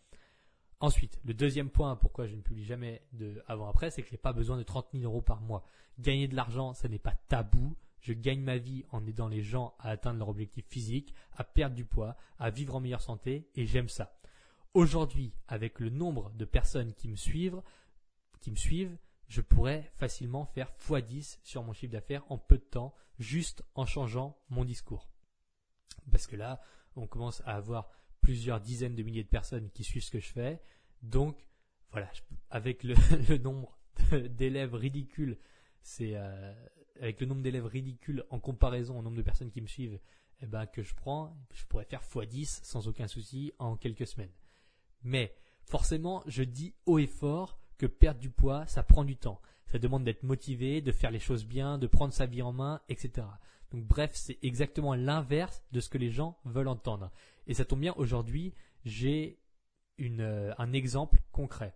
Ensuite, 0.79 1.19
le 1.25 1.33
deuxième 1.33 1.69
point 1.69 1.95
pourquoi 1.98 2.27
je 2.27 2.36
ne 2.36 2.41
publie 2.41 2.63
jamais 2.63 3.01
de 3.12 3.43
avant-après, 3.48 3.91
c'est 3.91 4.01
que 4.01 4.10
j'ai 4.10 4.17
pas 4.17 4.33
besoin 4.33 4.57
de 4.57 4.63
30 4.63 4.88
000 4.93 5.03
euros 5.03 5.22
par 5.22 5.41
mois. 5.41 5.65
Gagner 6.00 6.27
de 6.27 6.36
l'argent, 6.36 6.74
ce 6.74 6.88
n'est 6.88 7.00
pas 7.00 7.15
tabou 7.27 7.75
je 8.03 8.12
gagne 8.12 8.41
ma 8.41 8.57
vie 8.57 8.83
en 8.91 9.05
aidant 9.07 9.29
les 9.29 9.41
gens 9.41 9.74
à 9.79 9.89
atteindre 9.89 10.19
leur 10.19 10.27
objectif 10.27 10.65
physique, 10.67 11.13
à 11.38 11.45
perdre 11.45 11.74
du 11.75 11.86
poids, 11.86 12.17
à 12.38 12.50
vivre 12.50 12.75
en 12.75 12.81
meilleure 12.81 13.01
santé, 13.01 13.48
et 13.55 13.65
j'aime 13.65 13.88
ça. 13.88 14.13
Aujourd'hui, 14.73 15.35
avec 15.47 15.79
le 15.79 15.91
nombre 15.91 16.31
de 16.31 16.45
personnes 16.45 16.95
qui 16.95 17.07
me 17.07 17.15
suivent, 17.15 17.61
qui 18.41 18.49
me 18.49 18.55
suivent, 18.55 18.97
je 19.27 19.41
pourrais 19.41 19.91
facilement 19.97 20.47
faire 20.47 20.73
x10 20.79 21.37
sur 21.43 21.63
mon 21.63 21.73
chiffre 21.73 21.93
d'affaires 21.93 22.23
en 22.31 22.39
peu 22.39 22.57
de 22.57 22.63
temps, 22.63 22.95
juste 23.19 23.63
en 23.75 23.85
changeant 23.85 24.35
mon 24.49 24.65
discours. 24.65 25.07
Parce 26.11 26.25
que 26.25 26.35
là, 26.35 26.59
on 26.95 27.05
commence 27.05 27.41
à 27.45 27.55
avoir 27.55 27.91
plusieurs 28.21 28.61
dizaines 28.61 28.95
de 28.95 29.03
milliers 29.03 29.23
de 29.23 29.29
personnes 29.29 29.69
qui 29.69 29.83
suivent 29.83 30.03
ce 30.03 30.09
que 30.09 30.19
je 30.19 30.31
fais. 30.31 30.59
Donc, 31.03 31.47
voilà, 31.91 32.11
avec 32.49 32.83
le, 32.83 32.95
nombre 33.43 33.77
d'élèves 34.11 34.73
ridicules, 34.73 35.37
c'est 35.83 36.15
euh, 36.15 36.53
avec 36.99 37.21
le 37.21 37.27
nombre 37.27 37.43
d'élèves 37.43 37.67
ridicules 37.67 38.25
en 38.31 38.39
comparaison 38.39 38.97
au 38.97 39.03
nombre 39.03 39.17
de 39.17 39.21
personnes 39.21 39.51
qui 39.51 39.61
me 39.61 39.67
suivent, 39.67 39.99
eh 40.39 40.47
ben, 40.47 40.65
que 40.65 40.81
je 40.81 40.95
prends, 40.95 41.37
je 41.53 41.63
pourrais 41.65 41.85
faire 41.85 42.01
x10 42.01 42.63
sans 42.63 42.87
aucun 42.87 43.07
souci 43.07 43.53
en 43.59 43.77
quelques 43.77 44.07
semaines. 44.07 44.31
Mais 45.03 45.36
forcément, 45.65 46.24
je 46.27 46.43
dis 46.43 46.74
haut 46.86 47.00
et 47.00 47.07
fort 47.07 47.60
que 47.77 47.86
perdre 47.86 48.19
du 48.19 48.29
poids, 48.29 48.65
ça 48.67 48.83
prend 48.83 49.03
du 49.03 49.17
temps. 49.17 49.41
Ça 49.67 49.79
demande 49.79 50.03
d'être 50.03 50.24
motivé, 50.24 50.81
de 50.81 50.91
faire 50.91 51.12
les 51.12 51.19
choses 51.19 51.45
bien, 51.45 51.77
de 51.77 51.88
prendre 51.88 52.13
sa 52.13 52.25
vie 52.25 52.41
en 52.41 52.53
main, 52.53 52.81
etc. 52.89 53.27
Donc 53.72 53.86
bref, 53.86 54.12
c'est 54.13 54.38
exactement 54.43 54.93
l'inverse 54.93 55.63
de 55.72 55.79
ce 55.79 55.89
que 55.89 55.98
les 55.98 56.12
gens 56.12 56.38
veulent 56.45 56.67
entendre. 56.67 57.12
Et 57.48 57.53
ça 57.53 57.65
tombe 57.65 57.79
bien, 57.79 57.93
aujourd'hui, 57.98 58.53
j'ai 58.86 59.39
euh, 60.00 60.53
un 60.57 60.74
exemple 60.74 61.22
concret. 61.31 61.74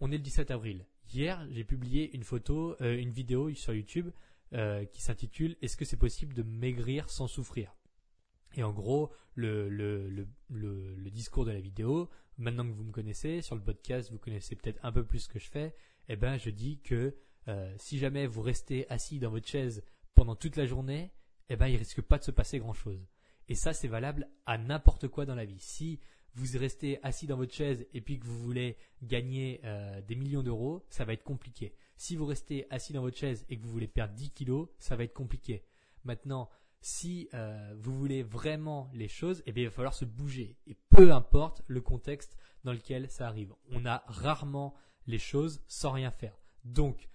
On 0.00 0.12
est 0.12 0.18
le 0.18 0.22
17 0.22 0.50
avril. 0.50 0.86
Hier, 1.12 1.44
j'ai 1.50 1.64
publié 1.64 2.14
une 2.14 2.22
photo, 2.22 2.76
euh, 2.80 2.98
une 2.98 3.10
vidéo 3.10 3.52
sur 3.54 3.74
YouTube 3.74 4.10
euh, 4.52 4.84
qui 4.84 5.02
s'intitule 5.02 5.56
Est-ce 5.62 5.76
que 5.76 5.84
c'est 5.84 5.96
possible 5.96 6.34
de 6.34 6.42
maigrir 6.42 7.10
sans 7.10 7.26
souffrir? 7.26 7.74
Et 8.54 8.62
en 8.62 8.72
gros, 8.72 9.12
le, 9.34 10.26
discours 11.10 11.44
de 11.44 11.52
la 11.52 11.60
vidéo, 11.60 12.08
maintenant 12.36 12.66
que 12.66 12.72
vous 12.72 12.84
me 12.84 12.92
connaissez, 12.92 13.42
sur 13.42 13.54
le 13.54 13.62
podcast, 13.62 14.10
vous 14.10 14.18
connaissez 14.18 14.56
peut-être 14.56 14.80
un 14.82 14.92
peu 14.92 15.04
plus 15.04 15.20
ce 15.20 15.28
que 15.28 15.38
je 15.38 15.48
fais, 15.48 15.74
eh 16.08 16.16
ben, 16.16 16.38
je 16.38 16.50
dis 16.50 16.80
que 16.80 17.14
si 17.78 17.98
jamais 17.98 18.26
vous 18.26 18.42
restez 18.42 18.88
assis 18.90 19.18
dans 19.18 19.30
votre 19.30 19.48
chaise 19.48 19.82
pendant 20.14 20.36
toute 20.36 20.56
la 20.56 20.66
journée, 20.66 21.12
eh 21.48 21.56
ben, 21.56 21.66
il 21.68 21.76
risque 21.76 22.02
pas 22.02 22.18
de 22.18 22.24
se 22.24 22.30
passer 22.30 22.58
grand-chose. 22.58 23.06
Et 23.48 23.54
ça, 23.54 23.72
c'est 23.72 23.88
valable 23.88 24.28
à 24.46 24.58
n'importe 24.58 25.08
quoi 25.08 25.24
dans 25.24 25.34
la 25.34 25.46
vie. 25.46 25.58
Si 25.60 26.00
vous 26.34 26.58
restez 26.58 26.98
assis 27.02 27.26
dans 27.26 27.36
votre 27.36 27.54
chaise 27.54 27.86
et 27.94 28.00
puis 28.00 28.18
que 28.18 28.26
vous 28.26 28.38
voulez 28.38 28.76
gagner 29.02 29.60
euh, 29.64 30.00
des 30.02 30.14
millions 30.14 30.42
d'euros, 30.42 30.84
ça 30.90 31.04
va 31.04 31.14
être 31.14 31.24
compliqué. 31.24 31.74
Si 31.96 32.14
vous 32.14 32.26
restez 32.26 32.66
assis 32.70 32.92
dans 32.92 33.00
votre 33.00 33.16
chaise 33.16 33.44
et 33.48 33.56
que 33.56 33.62
vous 33.62 33.70
voulez 33.70 33.88
perdre 33.88 34.14
10 34.14 34.30
kilos, 34.30 34.68
ça 34.78 34.96
va 34.96 35.04
être 35.04 35.14
compliqué. 35.14 35.64
Maintenant, 36.04 36.48
si 36.80 37.28
euh, 37.34 37.74
vous 37.78 37.96
voulez 37.96 38.22
vraiment 38.22 38.90
les 38.94 39.08
choses, 39.08 39.42
eh 39.46 39.52
il 39.56 39.64
va 39.64 39.70
falloir 39.70 39.94
se 39.94 40.04
bouger. 40.04 40.56
Et 40.66 40.76
peu 40.90 41.12
importe 41.12 41.62
le 41.66 41.80
contexte 41.80 42.36
dans 42.64 42.72
lequel 42.72 43.10
ça 43.10 43.26
arrive. 43.26 43.54
On 43.70 43.84
a 43.86 44.04
rarement 44.06 44.74
les 45.06 45.18
choses 45.18 45.62
sans 45.66 45.92
rien 45.92 46.10
faire. 46.10 46.38
Donc, 46.64 47.08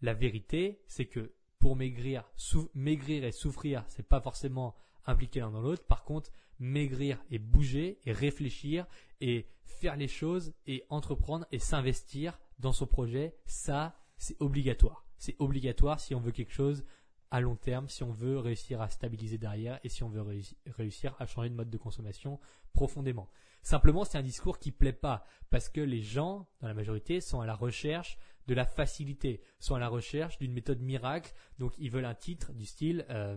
la 0.00 0.14
vérité, 0.14 0.80
c'est 0.86 1.06
que 1.06 1.32
pour 1.58 1.76
maigrir, 1.76 2.30
maigrir 2.74 3.24
et 3.24 3.32
souffrir, 3.32 3.84
c'est 3.88 4.06
pas 4.06 4.20
forcément 4.20 4.76
impliqué 5.06 5.40
l'un 5.40 5.50
dans 5.50 5.60
l'autre. 5.60 5.84
Par 5.84 6.04
contre, 6.04 6.30
maigrir 6.58 7.22
et 7.30 7.38
bouger 7.38 7.98
et 8.04 8.12
réfléchir 8.12 8.86
et 9.20 9.46
faire 9.64 9.96
les 9.96 10.08
choses 10.08 10.52
et 10.66 10.84
entreprendre 10.88 11.46
et 11.52 11.58
s'investir 11.58 12.38
dans 12.58 12.72
son 12.72 12.86
projet, 12.86 13.36
ça, 13.46 13.98
c'est 14.16 14.40
obligatoire. 14.40 15.04
C'est 15.18 15.36
obligatoire 15.38 16.00
si 16.00 16.14
on 16.14 16.20
veut 16.20 16.32
quelque 16.32 16.52
chose 16.52 16.84
à 17.30 17.40
long 17.40 17.56
terme, 17.56 17.88
si 17.88 18.02
on 18.02 18.12
veut 18.12 18.38
réussir 18.38 18.80
à 18.80 18.88
stabiliser 18.88 19.38
derrière 19.38 19.80
et 19.84 19.88
si 19.88 20.02
on 20.04 20.08
veut 20.08 20.24
réussir 20.66 21.14
à 21.18 21.26
changer 21.26 21.48
de 21.48 21.54
mode 21.54 21.70
de 21.70 21.78
consommation 21.78 22.38
profondément. 22.72 23.28
Simplement, 23.62 24.04
c'est 24.04 24.18
un 24.18 24.22
discours 24.22 24.58
qui 24.58 24.70
plaît 24.70 24.92
pas 24.92 25.24
parce 25.50 25.68
que 25.68 25.80
les 25.80 26.02
gens, 26.02 26.48
dans 26.60 26.68
la 26.68 26.74
majorité, 26.74 27.20
sont 27.20 27.40
à 27.40 27.46
la 27.46 27.54
recherche 27.54 28.16
de 28.46 28.54
la 28.54 28.64
facilité, 28.64 29.40
sont 29.58 29.74
à 29.74 29.80
la 29.80 29.88
recherche 29.88 30.38
d'une 30.38 30.52
méthode 30.52 30.80
miracle. 30.80 31.32
Donc, 31.58 31.74
ils 31.78 31.90
veulent 31.90 32.04
un 32.04 32.14
titre 32.14 32.52
du 32.52 32.64
style 32.64 33.04
euh, 33.10 33.36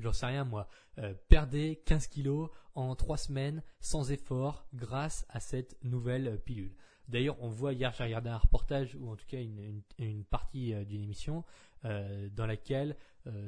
j'en 0.00 0.12
sais 0.12 0.26
rien 0.26 0.44
moi, 0.44 0.68
euh, 0.98 1.14
perdez 1.28 1.82
15 1.86 2.08
kilos 2.08 2.50
en 2.74 2.94
3 2.94 3.16
semaines 3.16 3.62
sans 3.80 4.10
effort 4.10 4.66
grâce 4.74 5.26
à 5.28 5.40
cette 5.40 5.82
nouvelle 5.84 6.40
pilule. 6.44 6.74
D'ailleurs, 7.08 7.36
on 7.40 7.48
voit 7.48 7.72
hier, 7.72 7.92
j'ai 7.92 8.04
regardé 8.04 8.30
un 8.30 8.38
reportage 8.38 8.96
ou 8.96 9.10
en 9.10 9.16
tout 9.16 9.26
cas 9.26 9.38
une, 9.40 10.24
partie 10.24 10.74
euh, 10.74 10.84
d'une 10.84 11.02
émission 11.02 11.44
euh, 11.86 12.28
dans 12.30 12.46
laquelle 12.46 12.96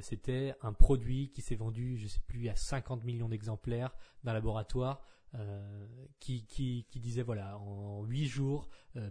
c'était 0.00 0.56
un 0.62 0.72
produit 0.72 1.30
qui 1.30 1.40
s'est 1.40 1.54
vendu, 1.54 1.98
je 1.98 2.08
sais 2.08 2.18
plus, 2.26 2.48
à 2.48 2.56
50 2.56 3.04
millions 3.04 3.28
d'exemplaires 3.28 3.94
d'un 4.24 4.32
laboratoire 4.32 5.04
qui, 6.18 6.44
qui, 6.46 6.84
qui, 6.90 6.98
disait 6.98 7.22
voilà, 7.22 7.56
en 7.58 8.02
8 8.02 8.26
jours, 8.26 8.68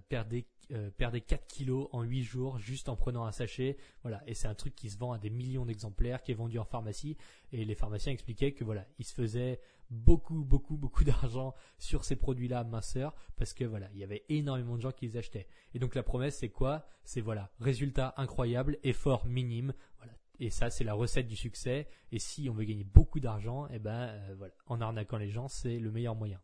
perdez 0.09 0.45
euh, 0.73 0.89
perdait 0.91 1.21
4 1.21 1.47
kilos 1.47 1.87
en 1.91 2.03
8 2.03 2.23
jours 2.23 2.57
juste 2.59 2.89
en 2.89 2.95
prenant 2.95 3.25
un 3.25 3.31
sachet. 3.31 3.77
Voilà. 4.01 4.21
Et 4.27 4.33
c'est 4.33 4.47
un 4.47 4.55
truc 4.55 4.75
qui 4.75 4.89
se 4.89 4.97
vend 4.97 5.13
à 5.13 5.17
des 5.17 5.29
millions 5.29 5.65
d'exemplaires, 5.65 6.21
qui 6.21 6.31
est 6.31 6.35
vendu 6.35 6.59
en 6.59 6.65
pharmacie. 6.65 7.17
Et 7.51 7.63
les 7.63 7.75
pharmaciens 7.75 8.11
expliquaient 8.11 8.51
que 8.51 8.63
voilà, 8.63 8.85
ils 8.99 9.05
se 9.05 9.13
faisaient 9.13 9.59
beaucoup, 9.89 10.43
beaucoup, 10.43 10.75
beaucoup 10.75 11.03
d'argent 11.05 11.55
sur 11.77 12.03
ces 12.03 12.15
produits-là 12.15 12.63
minceurs 12.63 13.15
parce 13.37 13.53
que 13.53 13.63
voilà, 13.63 13.87
il 13.93 13.99
y 13.99 14.03
avait 14.03 14.25
énormément 14.29 14.75
de 14.75 14.81
gens 14.81 14.91
qui 14.91 15.07
les 15.07 15.17
achetaient. 15.17 15.47
Et 15.73 15.79
donc 15.79 15.95
la 15.95 16.03
promesse, 16.03 16.37
c'est 16.37 16.49
quoi? 16.49 16.85
C'est 17.03 17.21
voilà, 17.21 17.49
résultat 17.59 18.13
incroyable, 18.17 18.77
effort 18.83 19.25
minime. 19.25 19.73
Voilà. 19.97 20.13
Et 20.39 20.49
ça, 20.49 20.69
c'est 20.69 20.83
la 20.83 20.93
recette 20.93 21.27
du 21.27 21.35
succès. 21.35 21.87
Et 22.11 22.19
si 22.19 22.49
on 22.49 22.53
veut 22.53 22.65
gagner 22.65 22.83
beaucoup 22.83 23.19
d'argent, 23.19 23.67
eh 23.71 23.79
ben, 23.79 24.09
euh, 24.09 24.35
voilà, 24.37 24.53
en 24.67 24.81
arnaquant 24.81 25.17
les 25.17 25.29
gens, 25.29 25.47
c'est 25.47 25.79
le 25.79 25.91
meilleur 25.91 26.15
moyen. 26.15 26.39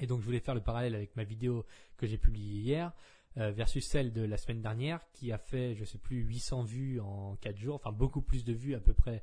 Et 0.00 0.06
donc 0.06 0.20
je 0.20 0.26
voulais 0.26 0.40
faire 0.40 0.54
le 0.54 0.60
parallèle 0.60 0.94
avec 0.94 1.16
ma 1.16 1.24
vidéo 1.24 1.64
que 1.96 2.06
j'ai 2.06 2.18
publiée 2.18 2.60
hier. 2.60 2.92
Euh, 3.38 3.52
versus 3.52 3.86
celle 3.86 4.12
de 4.12 4.22
la 4.22 4.36
semaine 4.36 4.60
dernière 4.60 5.00
qui 5.12 5.30
a 5.30 5.38
fait, 5.38 5.76
je 5.76 5.84
sais 5.84 5.98
plus, 5.98 6.22
800 6.22 6.64
vues 6.64 7.00
en 7.00 7.36
4 7.36 7.56
jours, 7.56 7.76
enfin 7.76 7.92
beaucoup 7.92 8.20
plus 8.20 8.44
de 8.44 8.52
vues, 8.52 8.74
à 8.74 8.80
peu 8.80 8.94
près 8.94 9.22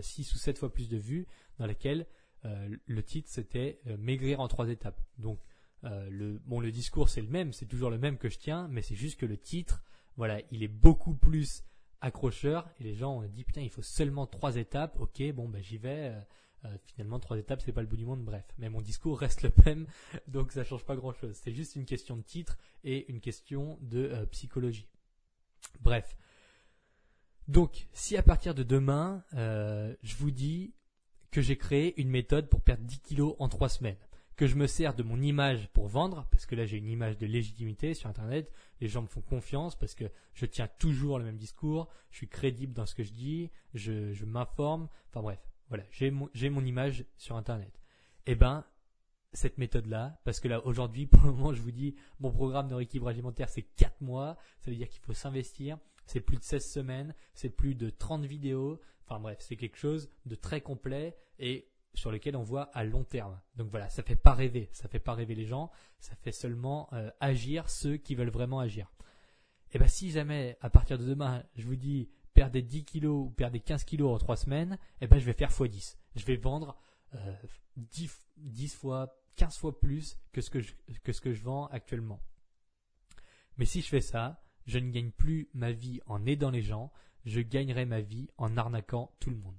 6 0.00 0.32
euh, 0.32 0.34
ou 0.34 0.38
7 0.38 0.58
fois 0.58 0.70
plus 0.70 0.90
de 0.90 0.98
vues, 0.98 1.26
dans 1.58 1.64
laquelle 1.64 2.06
euh, 2.44 2.76
le 2.84 3.02
titre 3.02 3.30
c'était 3.30 3.80
Maigrir 3.98 4.40
en 4.40 4.48
trois 4.48 4.68
étapes. 4.68 5.00
Donc 5.16 5.38
le, 5.82 6.38
bon, 6.44 6.60
le 6.60 6.70
discours 6.70 7.08
c'est 7.08 7.22
le 7.22 7.28
même, 7.28 7.54
c'est 7.54 7.66
toujours 7.66 7.88
le 7.88 7.98
même 7.98 8.18
que 8.18 8.28
je 8.28 8.38
tiens, 8.38 8.68
mais 8.68 8.82
c'est 8.82 8.96
juste 8.96 9.18
que 9.18 9.26
le 9.26 9.38
titre, 9.38 9.82
voilà, 10.16 10.42
il 10.50 10.62
est 10.62 10.68
beaucoup 10.68 11.14
plus 11.14 11.64
accrocheur 12.02 12.68
et 12.78 12.84
les 12.84 12.94
gens 12.94 13.16
ont 13.16 13.22
dit 13.22 13.44
putain 13.44 13.62
il 13.62 13.70
faut 13.70 13.82
seulement 13.82 14.26
trois 14.26 14.56
étapes, 14.56 15.00
ok 15.00 15.22
bon 15.32 15.48
ben 15.48 15.62
j'y 15.62 15.78
vais, 15.78 16.14
euh, 16.64 16.76
finalement, 16.86 17.20
trois 17.20 17.38
étapes, 17.38 17.62
c'est 17.64 17.72
pas 17.72 17.82
le 17.82 17.86
bout 17.86 17.96
du 17.96 18.04
monde, 18.04 18.24
bref. 18.24 18.44
Mais 18.58 18.68
mon 18.68 18.80
discours 18.80 19.18
reste 19.18 19.42
le 19.42 19.52
même, 19.64 19.86
donc 20.28 20.52
ça 20.52 20.64
change 20.64 20.84
pas 20.84 20.96
grand 20.96 21.12
chose. 21.12 21.38
C'est 21.42 21.52
juste 21.52 21.76
une 21.76 21.84
question 21.84 22.16
de 22.16 22.22
titre 22.22 22.58
et 22.84 23.10
une 23.10 23.20
question 23.20 23.78
de 23.82 24.00
euh, 24.00 24.26
psychologie. 24.26 24.88
Bref. 25.80 26.16
Donc, 27.46 27.86
si 27.92 28.16
à 28.16 28.22
partir 28.22 28.54
de 28.54 28.62
demain, 28.62 29.24
euh, 29.34 29.94
je 30.02 30.16
vous 30.16 30.30
dis 30.30 30.74
que 31.30 31.40
j'ai 31.40 31.56
créé 31.56 31.98
une 32.00 32.10
méthode 32.10 32.48
pour 32.48 32.60
perdre 32.60 32.84
10 32.84 33.00
kilos 33.00 33.36
en 33.38 33.48
3 33.48 33.68
semaines, 33.68 33.96
que 34.36 34.46
je 34.46 34.54
me 34.54 34.66
sers 34.66 34.94
de 34.94 35.02
mon 35.02 35.20
image 35.20 35.68
pour 35.72 35.88
vendre, 35.88 36.28
parce 36.30 36.46
que 36.46 36.54
là 36.54 36.64
j'ai 36.64 36.76
une 36.76 36.88
image 36.88 37.18
de 37.18 37.26
légitimité 37.26 37.94
sur 37.94 38.08
Internet, 38.08 38.52
les 38.80 38.88
gens 38.88 39.02
me 39.02 39.08
font 39.08 39.20
confiance 39.20 39.76
parce 39.76 39.94
que 39.94 40.04
je 40.34 40.46
tiens 40.46 40.68
toujours 40.78 41.18
le 41.18 41.24
même 41.24 41.36
discours, 41.36 41.88
je 42.10 42.18
suis 42.18 42.28
crédible 42.28 42.72
dans 42.72 42.86
ce 42.86 42.94
que 42.94 43.02
je 43.02 43.12
dis, 43.12 43.50
je, 43.74 44.12
je 44.12 44.24
m'informe, 44.24 44.88
enfin 45.08 45.22
bref, 45.22 45.40
voilà, 45.68 45.84
j'ai 45.90 46.10
mon, 46.10 46.64
image 46.64 47.04
sur 47.16 47.36
Internet. 47.36 47.72
Eh 48.26 48.34
ben, 48.34 48.64
cette 49.32 49.58
méthode-là, 49.58 50.20
parce 50.24 50.40
que 50.40 50.48
là 50.48 50.64
aujourd'hui, 50.64 51.06
pour 51.06 51.22
le 51.24 51.32
moment, 51.32 51.52
je 51.52 51.62
vous 51.62 51.70
dis, 51.70 51.94
mon 52.20 52.30
programme 52.30 52.68
de 52.68 52.74
rééquilibrage 52.74 53.14
alimentaire, 53.14 53.48
c'est 53.48 53.62
4 53.62 54.00
mois, 54.00 54.36
ça 54.60 54.70
veut 54.70 54.76
dire 54.76 54.88
qu'il 54.88 55.02
faut 55.02 55.12
s'investir, 55.12 55.78
c'est 56.06 56.20
plus 56.20 56.38
de 56.38 56.42
16 56.42 56.64
semaines, 56.64 57.14
c'est 57.34 57.50
plus 57.50 57.74
de 57.74 57.90
30 57.90 58.24
vidéos, 58.24 58.80
enfin 59.06 59.20
bref, 59.20 59.38
c'est 59.40 59.56
quelque 59.56 59.76
chose 59.76 60.08
de 60.26 60.34
très 60.34 60.60
complet 60.60 61.16
et 61.38 61.68
sur 61.94 62.10
lequel 62.10 62.36
on 62.36 62.42
voit 62.42 62.70
à 62.74 62.84
long 62.84 63.04
terme. 63.04 63.40
Donc 63.56 63.70
voilà, 63.70 63.88
ça 63.88 64.02
fait 64.02 64.16
pas 64.16 64.32
rêver, 64.32 64.68
ça 64.72 64.88
fait 64.88 64.98
pas 64.98 65.14
rêver 65.14 65.34
les 65.34 65.46
gens, 65.46 65.70
ça 65.98 66.14
fait 66.16 66.32
seulement 66.32 66.88
euh, 66.92 67.10
agir 67.20 67.68
ceux 67.68 67.96
qui 67.96 68.14
veulent 68.14 68.30
vraiment 68.30 68.60
agir. 68.60 68.90
Et 69.70 69.76
eh 69.76 69.78
ben 69.78 69.88
si 69.88 70.10
jamais 70.10 70.56
à 70.62 70.70
partir 70.70 70.98
de 70.98 71.04
demain, 71.04 71.44
je 71.54 71.66
vous 71.66 71.76
dis 71.76 72.08
perdez 72.38 72.62
10 72.62 72.84
kilos 72.84 73.26
ou 73.26 73.30
perdez 73.30 73.58
15 73.58 73.82
kilos 73.82 74.14
en 74.14 74.18
3 74.18 74.36
semaines, 74.36 74.78
eh 75.00 75.08
ben, 75.08 75.18
je 75.18 75.24
vais 75.24 75.32
faire 75.32 75.50
x10. 75.50 75.96
Je 76.14 76.24
vais 76.24 76.36
vendre 76.36 76.78
10, 77.76 78.08
euh, 78.36 78.68
fois, 78.68 79.20
15 79.34 79.58
fois 79.58 79.80
plus 79.80 80.16
que 80.30 80.40
ce 80.40 80.48
que, 80.48 80.60
je, 80.60 80.72
que 81.02 81.12
ce 81.12 81.20
que 81.20 81.32
je 81.32 81.42
vends 81.42 81.66
actuellement. 81.66 82.22
Mais 83.56 83.64
si 83.64 83.80
je 83.80 83.88
fais 83.88 84.00
ça, 84.00 84.40
je 84.66 84.78
ne 84.78 84.92
gagne 84.92 85.10
plus 85.10 85.48
ma 85.52 85.72
vie 85.72 86.00
en 86.06 86.26
aidant 86.26 86.50
les 86.50 86.62
gens, 86.62 86.92
je 87.24 87.40
gagnerai 87.40 87.86
ma 87.86 88.02
vie 88.02 88.28
en 88.36 88.56
arnaquant 88.56 89.12
tout 89.18 89.30
le 89.30 89.36
monde. 89.36 89.58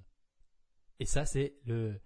Et 1.00 1.05
ça, 1.05 1.25
c'est 1.25 1.55
le, 1.65 2.00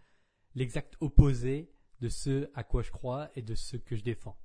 l'exact 0.55 0.95
opposé 1.01 1.71
de 1.99 2.09
ce 2.09 2.49
à 2.55 2.63
quoi 2.63 2.81
je 2.81 2.89
crois 2.89 3.29
et 3.35 3.43
de 3.43 3.53
ce 3.53 3.77
que 3.77 3.95
je 3.95 4.03
défends. 4.03 4.39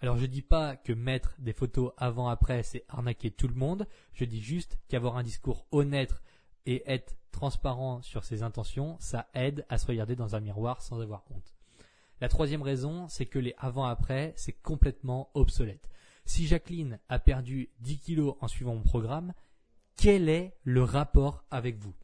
Alors 0.00 0.16
je 0.16 0.26
dis 0.26 0.42
pas 0.42 0.76
que 0.76 0.92
mettre 0.92 1.34
des 1.38 1.52
photos 1.52 1.92
avant-après 1.96 2.62
c'est 2.62 2.84
arnaquer 2.88 3.30
tout 3.30 3.48
le 3.48 3.54
monde, 3.54 3.86
je 4.12 4.24
dis 4.24 4.40
juste 4.40 4.78
qu'avoir 4.88 5.16
un 5.16 5.22
discours 5.22 5.66
honnête 5.72 6.22
et 6.66 6.82
être 6.90 7.16
transparent 7.32 8.02
sur 8.02 8.24
ses 8.24 8.42
intentions, 8.42 8.96
ça 9.00 9.28
aide 9.34 9.64
à 9.68 9.78
se 9.78 9.86
regarder 9.86 10.16
dans 10.16 10.36
un 10.36 10.40
miroir 10.40 10.82
sans 10.82 11.00
avoir 11.00 11.24
honte. 11.30 11.54
La 12.20 12.28
troisième 12.28 12.62
raison, 12.62 13.08
c'est 13.08 13.26
que 13.26 13.38
les 13.38 13.54
avant-après, 13.58 14.32
c'est 14.36 14.52
complètement 14.52 15.30
obsolète. 15.34 15.88
Si 16.24 16.46
Jacqueline 16.46 16.98
a 17.08 17.18
perdu 17.18 17.70
10 17.80 17.98
kilos 18.00 18.34
en 18.40 18.48
suivant 18.48 18.74
mon 18.74 18.82
programme, 18.82 19.32
quel 19.96 20.28
est 20.28 20.56
le 20.62 20.82
rapport 20.82 21.44
avec 21.50 21.78
vous? 21.78 21.94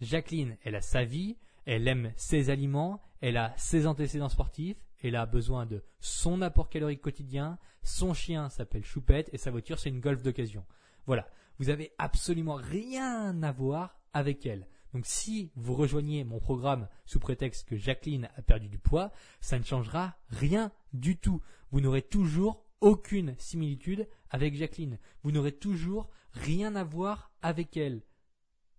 Jacqueline, 0.00 0.56
elle 0.62 0.76
a 0.76 0.80
sa 0.80 1.04
vie, 1.04 1.36
elle 1.66 1.88
aime 1.88 2.12
ses 2.16 2.50
aliments, 2.50 3.02
elle 3.20 3.36
a 3.36 3.52
ses 3.56 3.86
antécédents 3.86 4.28
sportifs, 4.28 4.83
elle 5.02 5.16
a 5.16 5.26
besoin 5.26 5.66
de 5.66 5.82
son 6.00 6.42
apport 6.42 6.68
calorique 6.68 7.00
quotidien, 7.00 7.58
son 7.82 8.14
chien 8.14 8.48
s'appelle 8.48 8.84
Choupette 8.84 9.30
et 9.32 9.38
sa 9.38 9.50
voiture 9.50 9.78
c'est 9.78 9.90
une 9.90 10.00
Golf 10.00 10.22
d'occasion. 10.22 10.64
Voilà, 11.06 11.28
vous 11.58 11.68
avez 11.68 11.92
absolument 11.98 12.54
rien 12.54 13.42
à 13.42 13.52
voir 13.52 13.98
avec 14.12 14.46
elle. 14.46 14.66
Donc 14.94 15.06
si 15.06 15.50
vous 15.56 15.74
rejoignez 15.74 16.22
mon 16.22 16.38
programme 16.38 16.88
sous 17.04 17.18
prétexte 17.18 17.68
que 17.68 17.76
Jacqueline 17.76 18.28
a 18.36 18.42
perdu 18.42 18.68
du 18.68 18.78
poids, 18.78 19.12
ça 19.40 19.58
ne 19.58 19.64
changera 19.64 20.16
rien 20.28 20.70
du 20.92 21.16
tout. 21.16 21.42
Vous 21.72 21.80
n'aurez 21.80 22.02
toujours 22.02 22.64
aucune 22.80 23.34
similitude 23.38 24.06
avec 24.30 24.54
Jacqueline. 24.54 24.98
Vous 25.22 25.32
n'aurez 25.32 25.52
toujours 25.52 26.10
rien 26.32 26.76
à 26.76 26.84
voir 26.84 27.32
avec 27.42 27.76
elle. 27.76 28.02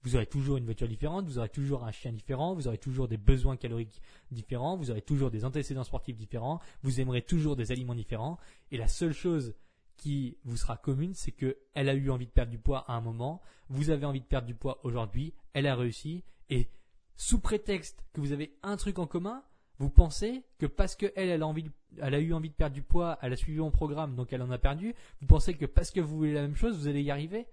Vous 0.06 0.16
aurez 0.16 0.28
toujours 0.28 0.58
une 0.58 0.66
voiture 0.66 0.88
différente, 0.88 1.26
vous 1.26 1.40
aurez 1.40 1.50
toujours 1.50 1.84
un 1.84 1.92
chien 1.92 2.14
différent, 2.14 2.54
vous 2.54 2.68
aurez 2.68 2.78
toujours 2.78 3.08
des 3.08 3.18
besoins 3.18 3.58
caloriques 3.58 4.02
différents, 4.30 4.78
vous 4.78 4.92
aurez 4.92 5.02
toujours 5.02 5.32
des 5.32 5.46
antécédents 5.46 5.84
sportifs 5.84 6.16
différents, 6.16 6.62
vous 6.84 7.02
aimerez 7.02 7.24
toujours 7.24 7.56
des 7.56 7.72
aliments 7.72 7.96
différents. 7.96 8.38
Et 8.72 8.78
la 8.78 8.88
seule 8.88 9.14
chose 9.14 9.56
qui 9.98 10.38
vous 10.44 10.58
sera 10.58 10.78
commune, 10.78 11.16
c'est 11.16 11.32
que 11.32 11.58
elle 11.74 11.90
a 11.90 11.96
eu 11.96 12.12
envie 12.12 12.28
de 12.28 12.32
perdre 12.32 12.52
du 12.52 12.60
poids 12.60 12.86
à 12.88 12.94
un 12.94 13.02
moment, 13.02 13.42
vous 13.70 13.90
avez 13.90 14.06
envie 14.06 14.22
de 14.22 14.26
perdre 14.26 14.46
du 14.46 14.54
poids 14.54 14.80
aujourd'hui, 14.84 15.34
elle 15.54 15.66
a 15.66 15.76
réussi, 15.76 16.24
et 16.52 16.70
sous 17.18 17.40
prétexte 17.40 18.06
que 18.14 18.22
vous 18.22 18.32
avez 18.32 18.56
un 18.62 18.78
truc 18.78 19.00
en 19.00 19.08
commun, 19.08 19.44
vous 19.80 19.90
pensez 19.90 20.44
que 20.60 20.68
parce 20.68 20.96
que 20.96 21.12
elle, 21.16 21.42
a 21.42 21.48
envie, 21.48 21.66
elle 22.00 22.14
a 22.14 22.20
eu 22.20 22.32
envie 22.32 22.50
de 22.50 22.56
perdre 22.56 22.76
du 22.76 22.84
poids, 22.84 23.18
elle 23.24 23.34
a 23.34 23.38
suivi 23.38 23.58
mon 23.58 23.72
programme, 23.72 24.16
donc 24.16 24.32
elle 24.34 24.44
en 24.44 24.52
a 24.52 24.60
perdu. 24.60 24.94
Vous 25.20 25.28
pensez 25.28 25.56
que 25.56 25.66
parce 25.66 25.90
que 25.90 26.00
vous 26.00 26.16
voulez 26.16 26.34
la 26.34 26.44
même 26.44 26.56
chose, 26.56 26.78
vous 26.78 26.88
allez 26.88 27.02
y 27.02 27.10
arriver? 27.10 27.48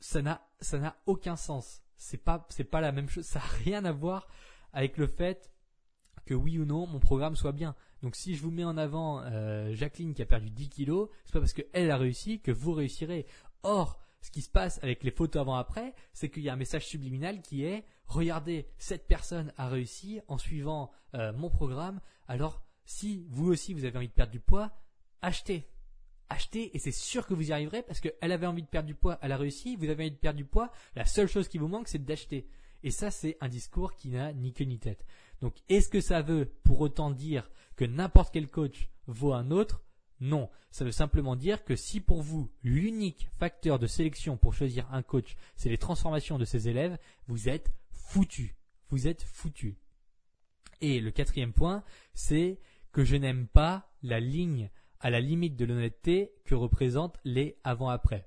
Ça 0.00 0.22
n'a, 0.22 0.46
ça 0.60 0.78
n'a 0.78 0.96
aucun 1.06 1.36
sens. 1.36 1.82
C'est 1.96 2.18
pas, 2.18 2.46
c'est 2.50 2.64
pas 2.64 2.80
la 2.80 2.92
même 2.92 3.08
chose. 3.08 3.24
Ça 3.24 3.38
n'a 3.38 3.46
rien 3.64 3.84
à 3.84 3.92
voir 3.92 4.28
avec 4.72 4.98
le 4.98 5.06
fait 5.06 5.50
que 6.26 6.34
oui 6.34 6.58
ou 6.58 6.64
non 6.64 6.86
mon 6.86 6.98
programme 6.98 7.36
soit 7.36 7.52
bien. 7.52 7.74
Donc 8.02 8.16
si 8.16 8.34
je 8.34 8.42
vous 8.42 8.50
mets 8.50 8.64
en 8.64 8.76
avant 8.76 9.22
euh, 9.22 9.72
Jacqueline 9.72 10.12
qui 10.12 10.22
a 10.22 10.26
perdu 10.26 10.50
10 10.50 10.68
kilos, 10.68 11.08
c'est 11.24 11.32
pas 11.32 11.40
parce 11.40 11.52
qu'elle 11.52 11.90
a 11.90 11.96
réussi 11.96 12.40
que 12.40 12.50
vous 12.50 12.72
réussirez. 12.72 13.26
Or, 13.62 14.00
ce 14.20 14.30
qui 14.30 14.42
se 14.42 14.50
passe 14.50 14.82
avec 14.82 15.04
les 15.04 15.10
photos 15.10 15.40
avant-après, 15.40 15.94
c'est 16.12 16.28
qu'il 16.28 16.42
y 16.42 16.48
a 16.48 16.52
un 16.52 16.56
message 16.56 16.86
subliminal 16.86 17.40
qui 17.42 17.64
est 17.64 17.84
regardez, 18.06 18.68
cette 18.78 19.06
personne 19.06 19.52
a 19.56 19.68
réussi 19.68 20.20
en 20.28 20.38
suivant 20.38 20.90
euh, 21.14 21.32
mon 21.32 21.50
programme. 21.50 22.00
Alors, 22.28 22.62
si 22.84 23.26
vous 23.28 23.48
aussi 23.48 23.74
vous 23.74 23.84
avez 23.84 23.96
envie 23.96 24.08
de 24.08 24.12
perdre 24.12 24.32
du 24.32 24.40
poids, 24.40 24.72
achetez. 25.22 25.68
Achetez 26.28 26.74
et 26.74 26.78
c'est 26.78 26.92
sûr 26.92 27.26
que 27.26 27.34
vous 27.34 27.50
y 27.50 27.52
arriverez 27.52 27.82
parce 27.82 28.00
qu'elle 28.00 28.32
avait 28.32 28.46
envie 28.46 28.62
de 28.62 28.68
perdre 28.68 28.88
du 28.88 28.94
poids, 28.94 29.18
elle 29.22 29.32
a 29.32 29.36
réussi, 29.36 29.76
vous 29.76 29.88
avez 29.88 30.04
envie 30.04 30.12
de 30.12 30.16
perdre 30.16 30.38
du 30.38 30.44
poids, 30.44 30.72
la 30.96 31.06
seule 31.06 31.28
chose 31.28 31.48
qui 31.48 31.58
vous 31.58 31.68
manque 31.68 31.88
c'est 31.88 32.04
d'acheter. 32.04 32.48
Et 32.82 32.90
ça 32.90 33.10
c'est 33.10 33.36
un 33.40 33.48
discours 33.48 33.94
qui 33.94 34.08
n'a 34.10 34.32
ni 34.32 34.52
queue 34.52 34.64
ni 34.64 34.78
tête. 34.78 35.04
Donc 35.40 35.54
est-ce 35.68 35.88
que 35.88 36.00
ça 36.00 36.22
veut 36.22 36.52
pour 36.64 36.80
autant 36.80 37.10
dire 37.10 37.50
que 37.76 37.84
n'importe 37.84 38.32
quel 38.32 38.48
coach 38.48 38.88
vaut 39.06 39.34
un 39.34 39.50
autre? 39.50 39.84
Non, 40.18 40.48
ça 40.70 40.84
veut 40.84 40.92
simplement 40.92 41.36
dire 41.36 41.64
que 41.64 41.76
si 41.76 42.00
pour 42.00 42.22
vous 42.22 42.50
l'unique 42.62 43.28
facteur 43.38 43.78
de 43.78 43.86
sélection 43.86 44.36
pour 44.36 44.54
choisir 44.54 44.92
un 44.92 45.02
coach, 45.02 45.36
c'est 45.56 45.68
les 45.68 45.78
transformations 45.78 46.38
de 46.38 46.44
ses 46.44 46.68
élèves, 46.68 46.98
vous 47.28 47.48
êtes 47.48 47.72
foutu. 47.90 48.56
Vous 48.88 49.08
êtes 49.08 49.22
foutu. 49.22 49.76
Et 50.80 51.00
le 51.00 51.10
quatrième 51.10 51.52
point, 51.52 51.82
c'est 52.14 52.58
que 52.92 53.04
je 53.04 53.16
n'aime 53.16 53.46
pas 53.46 53.90
la 54.02 54.20
ligne 54.20 54.70
à 55.06 55.10
la 55.10 55.20
limite 55.20 55.54
de 55.54 55.64
l'honnêteté 55.64 56.32
que 56.44 56.56
représentent 56.56 57.20
les 57.24 57.60
avant-après. 57.62 58.26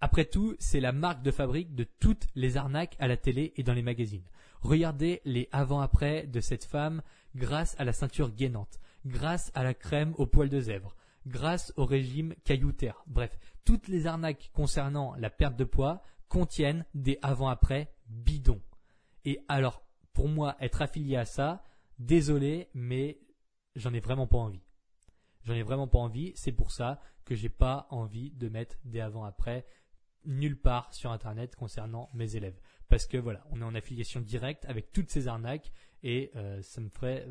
Après 0.00 0.24
tout, 0.24 0.54
c'est 0.60 0.78
la 0.78 0.92
marque 0.92 1.24
de 1.24 1.32
fabrique 1.32 1.74
de 1.74 1.82
toutes 1.82 2.28
les 2.36 2.56
arnaques 2.56 2.94
à 3.00 3.08
la 3.08 3.16
télé 3.16 3.52
et 3.56 3.64
dans 3.64 3.72
les 3.72 3.82
magazines. 3.82 4.28
Regardez 4.60 5.20
les 5.24 5.48
avant-après 5.50 6.28
de 6.28 6.38
cette 6.38 6.62
femme 6.62 7.02
grâce 7.34 7.74
à 7.80 7.84
la 7.84 7.92
ceinture 7.92 8.30
gainante, 8.30 8.78
grâce 9.04 9.50
à 9.56 9.64
la 9.64 9.74
crème 9.74 10.14
au 10.16 10.26
poil 10.26 10.48
de 10.48 10.60
zèbre, 10.60 10.94
grâce 11.26 11.72
au 11.76 11.86
régime 11.86 12.36
cailloutaire. 12.44 13.02
Bref, 13.08 13.36
toutes 13.64 13.88
les 13.88 14.06
arnaques 14.06 14.52
concernant 14.52 15.16
la 15.16 15.28
perte 15.28 15.56
de 15.56 15.64
poids 15.64 16.04
contiennent 16.28 16.86
des 16.94 17.18
avant-après 17.22 17.92
bidons. 18.06 18.62
Et 19.24 19.40
alors, 19.48 19.82
pour 20.12 20.28
moi, 20.28 20.54
être 20.60 20.82
affilié 20.82 21.16
à 21.16 21.24
ça, 21.24 21.64
désolé, 21.98 22.68
mais 22.74 23.18
j'en 23.74 23.92
ai 23.92 23.98
vraiment 23.98 24.28
pas 24.28 24.38
envie. 24.38 24.62
J'en 25.44 25.54
ai 25.54 25.62
vraiment 25.62 25.88
pas 25.88 25.98
envie. 25.98 26.32
C'est 26.34 26.52
pour 26.52 26.70
ça 26.70 27.00
que 27.24 27.34
j'ai 27.34 27.48
pas 27.48 27.86
envie 27.90 28.30
de 28.32 28.48
mettre 28.48 28.76
des 28.84 29.00
avant-après 29.00 29.66
nulle 30.24 30.58
part 30.58 30.92
sur 30.94 31.10
internet 31.10 31.56
concernant 31.56 32.08
mes 32.14 32.36
élèves. 32.36 32.58
Parce 32.88 33.06
que 33.06 33.16
voilà, 33.16 33.44
on 33.50 33.60
est 33.60 33.64
en 33.64 33.74
affiliation 33.74 34.20
directe 34.20 34.64
avec 34.66 34.92
toutes 34.92 35.10
ces 35.10 35.28
arnaques 35.28 35.72
et 36.02 36.30
euh, 36.36 36.60
ça 36.62 36.80
me 36.80 36.88
ferait. 36.88 37.26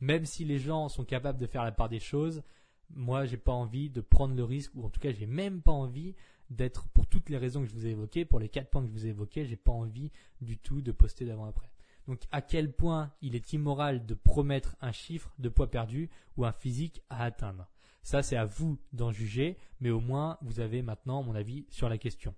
Même 0.00 0.24
si 0.24 0.44
les 0.44 0.58
gens 0.58 0.88
sont 0.88 1.04
capables 1.04 1.38
de 1.38 1.46
faire 1.46 1.64
la 1.64 1.72
part 1.72 1.88
des 1.88 1.98
choses, 1.98 2.42
moi 2.90 3.26
j'ai 3.26 3.36
pas 3.36 3.52
envie 3.52 3.90
de 3.90 4.00
prendre 4.00 4.34
le 4.34 4.44
risque, 4.44 4.72
ou 4.74 4.84
en 4.84 4.90
tout 4.90 5.00
cas 5.00 5.10
j'ai 5.10 5.26
même 5.26 5.60
pas 5.60 5.72
envie 5.72 6.14
d'être, 6.50 6.88
pour 6.90 7.06
toutes 7.06 7.28
les 7.28 7.36
raisons 7.36 7.62
que 7.62 7.68
je 7.68 7.74
vous 7.74 7.86
ai 7.86 7.90
évoquées, 7.90 8.24
pour 8.24 8.38
les 8.38 8.48
quatre 8.48 8.70
points 8.70 8.82
que 8.82 8.88
je 8.88 8.92
vous 8.92 9.06
ai 9.06 9.10
évoqués, 9.10 9.44
j'ai 9.44 9.56
pas 9.56 9.72
envie 9.72 10.10
du 10.40 10.56
tout 10.56 10.80
de 10.80 10.92
poster 10.92 11.24
d'avant-après. 11.24 11.70
Donc 12.08 12.22
à 12.32 12.40
quel 12.40 12.72
point 12.72 13.12
il 13.20 13.36
est 13.36 13.52
immoral 13.52 14.06
de 14.06 14.14
promettre 14.14 14.76
un 14.80 14.92
chiffre 14.92 15.30
de 15.38 15.50
poids 15.50 15.70
perdu 15.70 16.08
ou 16.36 16.46
un 16.46 16.52
physique 16.52 17.02
à 17.10 17.22
atteindre? 17.22 17.68
Ça 18.02 18.22
c'est 18.22 18.36
à 18.36 18.46
vous 18.46 18.78
d'en 18.94 19.12
juger, 19.12 19.58
mais 19.80 19.90
au 19.90 20.00
moins 20.00 20.38
vous 20.40 20.60
avez 20.60 20.80
maintenant 20.80 21.22
mon 21.22 21.34
avis 21.34 21.66
sur 21.68 21.90
la 21.90 21.98
question. 21.98 22.34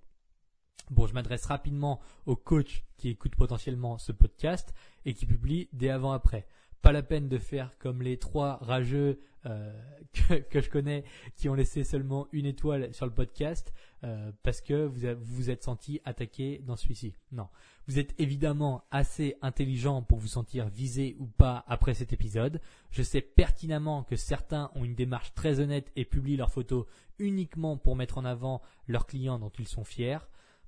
Bon, 0.91 1.07
je 1.07 1.15
m'adresse 1.15 1.47
rapidement 1.47 2.01
aux 2.27 2.35
coachs 2.35 2.83
qui 2.97 3.11
écoutent 3.11 3.37
potentiellement 3.37 3.97
ce 3.97 4.11
podcast 4.11 4.75
et 5.05 5.15
qui 5.15 5.25
publient 5.25 5.69
des 5.73 5.89
avant-après 5.89 6.49
pas 6.83 6.93
la 6.93 7.03
peine 7.03 7.29
de 7.29 7.39
faire 7.39 7.77
comme 7.79 8.03
les 8.03 8.19
trois 8.19 8.59
rageux 8.63 9.21
euh, 9.47 9.73
que, 10.51 10.61
je 10.61 10.69
connais 10.69 11.05
qui 11.37 11.49
ont 11.49 11.55
laissé 11.55 11.85
seulement 11.85 12.27
une 12.33 12.47
étoile 12.47 12.93
sur 12.93 13.07
le 13.07 13.13
podcast 13.13 13.73
euh, 14.03 14.33
parce 14.43 14.61
que 14.61 14.85
vous 14.85 15.07
vous 15.23 15.51
êtes 15.51 15.63
senti 15.63 16.01
attaqué 16.05 16.61
dans 16.67 16.77
celui-ci. 16.77 17.15
Non, 17.33 17.49
vous 17.87 17.99
êtes 17.99 18.15
évidemment 18.19 18.85
assez 18.91 19.37
intelligent 19.41 20.03
pour 20.03 20.19
vous 20.19 20.29
sentir 20.29 20.69
visé 20.69 21.17
ou 21.19 21.27
pas 21.27 21.65
après 21.69 21.95
cet 21.95 22.13
épisode. 22.13 22.61
Je 22.91 23.03
sais 23.03 23.21
pertinemment 23.21 24.03
que 24.03 24.17
certains 24.17 24.71
ont 24.75 24.85
une 24.85 24.95
démarche 24.95 25.33
très 25.35 25.61
honnête 25.61 25.91
et 25.97 26.05
publient 26.05 26.37
leurs 26.37 26.51
photos 26.51 26.87
uniquement 27.19 27.77
pour 27.77 27.97
mettre 27.97 28.19
en 28.19 28.25
avant 28.25 28.63
leurs 28.89 29.07
clients 29.07 29.39
dont 29.39 29.53
ils 29.59 29.69
sont 29.69 29.85
fiers. 29.85 30.19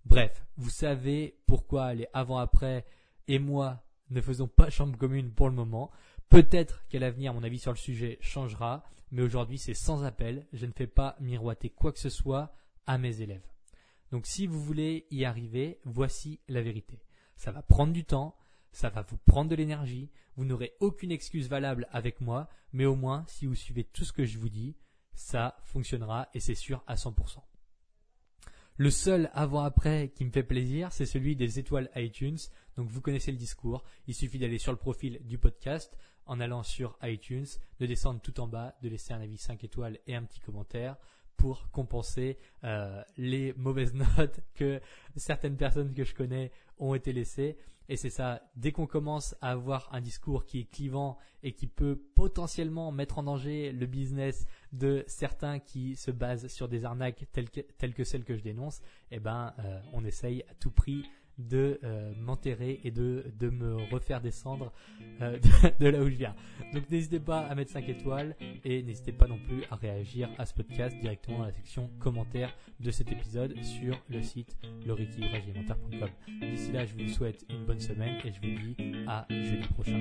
Bref, 0.05 0.45
vous 0.57 0.71
savez 0.71 1.37
pourquoi 1.47 1.95
les 1.95 2.09
avant-après 2.13 2.85
et 3.29 3.39
moi 3.39 3.83
ne 4.11 4.21
faisons 4.21 4.49
pas 4.49 4.71
chambre 4.71 4.97
commune 4.97 5.33
pour 5.33 5.49
le 5.49 5.55
moment. 5.55 5.91
Peut-être 6.29 6.87
qu'à 6.89 6.99
l'avenir, 6.99 7.35
mon 7.35 7.43
avis 7.43 7.59
sur 7.59 7.73
le 7.73 7.79
sujet 7.79 8.19
changera, 8.21 8.85
mais 9.11 9.23
aujourd'hui, 9.23 9.59
c'est 9.59 9.75
sans 9.75 10.05
appel. 10.05 10.47
Je 10.53 10.67
ne 10.67 10.73
fais 10.73 10.87
pas 10.87 11.17
miroiter 11.21 11.71
quoi 11.71 11.93
que 11.93 11.99
ce 11.99 12.09
soit 12.09 12.55
à 12.87 12.99
mes 12.99 13.21
élèves. 13.21 13.47
Donc, 14.11 14.27
si 14.27 14.47
vous 14.47 14.63
voulez 14.63 15.07
y 15.11 15.25
arriver, 15.25 15.81
voici 15.85 16.41
la 16.49 16.63
vérité. 16.63 17.03
Ça 17.37 17.53
va 17.53 17.63
prendre 17.63 17.93
du 17.93 18.05
temps, 18.05 18.37
ça 18.73 18.89
va 18.89 19.03
vous 19.03 19.19
prendre 19.19 19.51
de 19.51 19.55
l'énergie, 19.57 20.11
vous 20.37 20.45
n'aurez 20.45 20.75
aucune 20.81 21.13
excuse 21.13 21.49
valable 21.49 21.89
avec 21.93 22.21
moi, 22.21 22.49
mais 22.73 22.87
au 22.87 22.97
moins, 22.97 23.25
si 23.29 23.47
vous 23.47 23.55
suivez 23.55 23.85
tout 23.85 24.05
ce 24.05 24.13
que 24.13 24.25
je 24.25 24.39
vous 24.39 24.49
dis, 24.49 24.77
ça 25.15 25.59
fonctionnera 25.65 26.29
et 26.35 26.41
c'est 26.41 26.55
sûr 26.55 26.83
à 26.87 26.95
100%. 26.95 27.41
Le 28.79 28.91
seul 28.91 29.31
avant-après 29.35 30.13
qui 30.15 30.25
me 30.25 30.31
fait 30.31 30.43
plaisir, 30.43 30.93
c'est 30.93 31.05
celui 31.05 31.37
des 31.37 31.59
étoiles 31.59 31.91
iTunes. 31.95 32.39
Donc 32.77 32.89
vous 32.89 33.03
connaissez 33.03 33.31
le 33.31 33.37
discours. 33.37 33.85
Il 34.07 34.15
suffit 34.15 34.39
d'aller 34.39 34.59
sur 34.59 34.73
le 34.73 34.79
profil 34.79 35.21
du 35.25 35.37
podcast 35.37 35.97
en 36.25 36.41
allant 36.41 36.63
sur 36.63 36.97
iTunes, 37.03 37.47
de 37.81 37.87
descendre 37.87 38.21
tout 38.21 38.41
en 38.41 38.47
bas, 38.47 38.75
de 38.83 38.89
laisser 38.89 39.13
un 39.13 39.21
avis 39.21 39.37
5 39.37 39.63
étoiles 39.65 39.99
et 40.07 40.15
un 40.15 40.23
petit 40.23 40.41
commentaire 40.41 40.97
pour 41.37 41.71
compenser 41.71 42.39
euh, 42.65 43.03
les 43.19 43.53
mauvaises 43.55 43.95
notes 44.17 44.41
que 44.55 44.81
certaines 45.17 45.57
personnes 45.57 45.93
que 45.93 46.05
je 46.05 46.15
connais 46.15 46.51
ont 46.79 46.95
été 46.95 47.13
laissées. 47.13 47.57
Et 47.93 47.97
c'est 47.97 48.09
ça, 48.09 48.41
dès 48.57 48.73
qu'on 48.73 48.87
commence 48.87 49.35
à 49.43 49.51
avoir 49.51 49.91
un 49.93 50.01
discours 50.01 50.47
qui 50.47 50.61
est 50.61 50.65
clivant 50.65 51.19
et 51.43 51.53
qui 51.53 51.67
peut 51.67 52.01
potentiellement 52.15 52.91
mettre 52.91 53.19
en 53.19 53.23
danger 53.23 53.71
le 53.71 53.85
business 53.85 54.47
de 54.73 55.05
certains 55.07 55.59
qui 55.59 55.95
se 55.97 56.11
basent 56.11 56.47
sur 56.47 56.69
des 56.69 56.87
arnaques 56.87 57.27
telles 57.33 57.51
que, 57.51 58.05
celles 58.05 58.25
que 58.25 58.35
je 58.35 58.43
dénonce, 58.43 58.81
eh 59.11 59.21
ben, 59.21 59.53
euh, 59.59 59.79
on 59.93 60.07
essaye 60.07 60.43
à 60.49 60.55
tout 60.55 60.71
prix 60.71 61.05
de 61.49 61.79
euh, 61.85 62.13
m'enterrer 62.19 62.81
et 62.85 62.91
de, 62.91 63.25
de 63.39 63.51
me 63.51 63.77
refaire 63.91 64.21
descendre 64.21 64.73
euh, 65.21 65.39
de, 65.81 65.89
là 65.89 66.01
où 66.01 66.09
je 66.09 66.17
viens. 66.17 66.35
Donc 66.73 66.89
n'hésitez 66.91 67.21
pas 67.21 67.41
à 67.41 67.55
mettre 67.55 67.71
5 67.71 67.89
étoiles 67.89 68.37
et 68.65 68.83
n'hésitez 68.83 69.13
pas 69.13 69.27
non 69.27 69.39
plus 69.39 69.65
à 69.71 69.77
réagir 69.77 70.29
à 70.39 70.47
ce 70.47 70.55
podcast 70.55 70.97
directement 71.01 71.39
dans 71.39 71.47
la 71.47 71.53
section 71.53 71.91
commentaires 71.99 72.55
de 72.81 72.91
cet 72.91 73.13
épisode 73.13 73.55
sur 73.63 73.99
le 74.09 74.23
site 74.23 74.57
loriquibragealimentaire.com. 74.87 76.11
D'ici 76.41 76.73
là, 76.73 76.85
je 76.87 76.95
vous 76.95 77.09
souhaite 77.09 77.45
une 77.49 77.65
bonne 77.65 77.81
semaine 77.81 78.19
et 78.25 78.33
je 78.33 78.41
vous 78.41 78.75
dis 78.75 78.77
à 79.07 79.27
jeudi 79.31 79.69
prochain. 79.69 80.01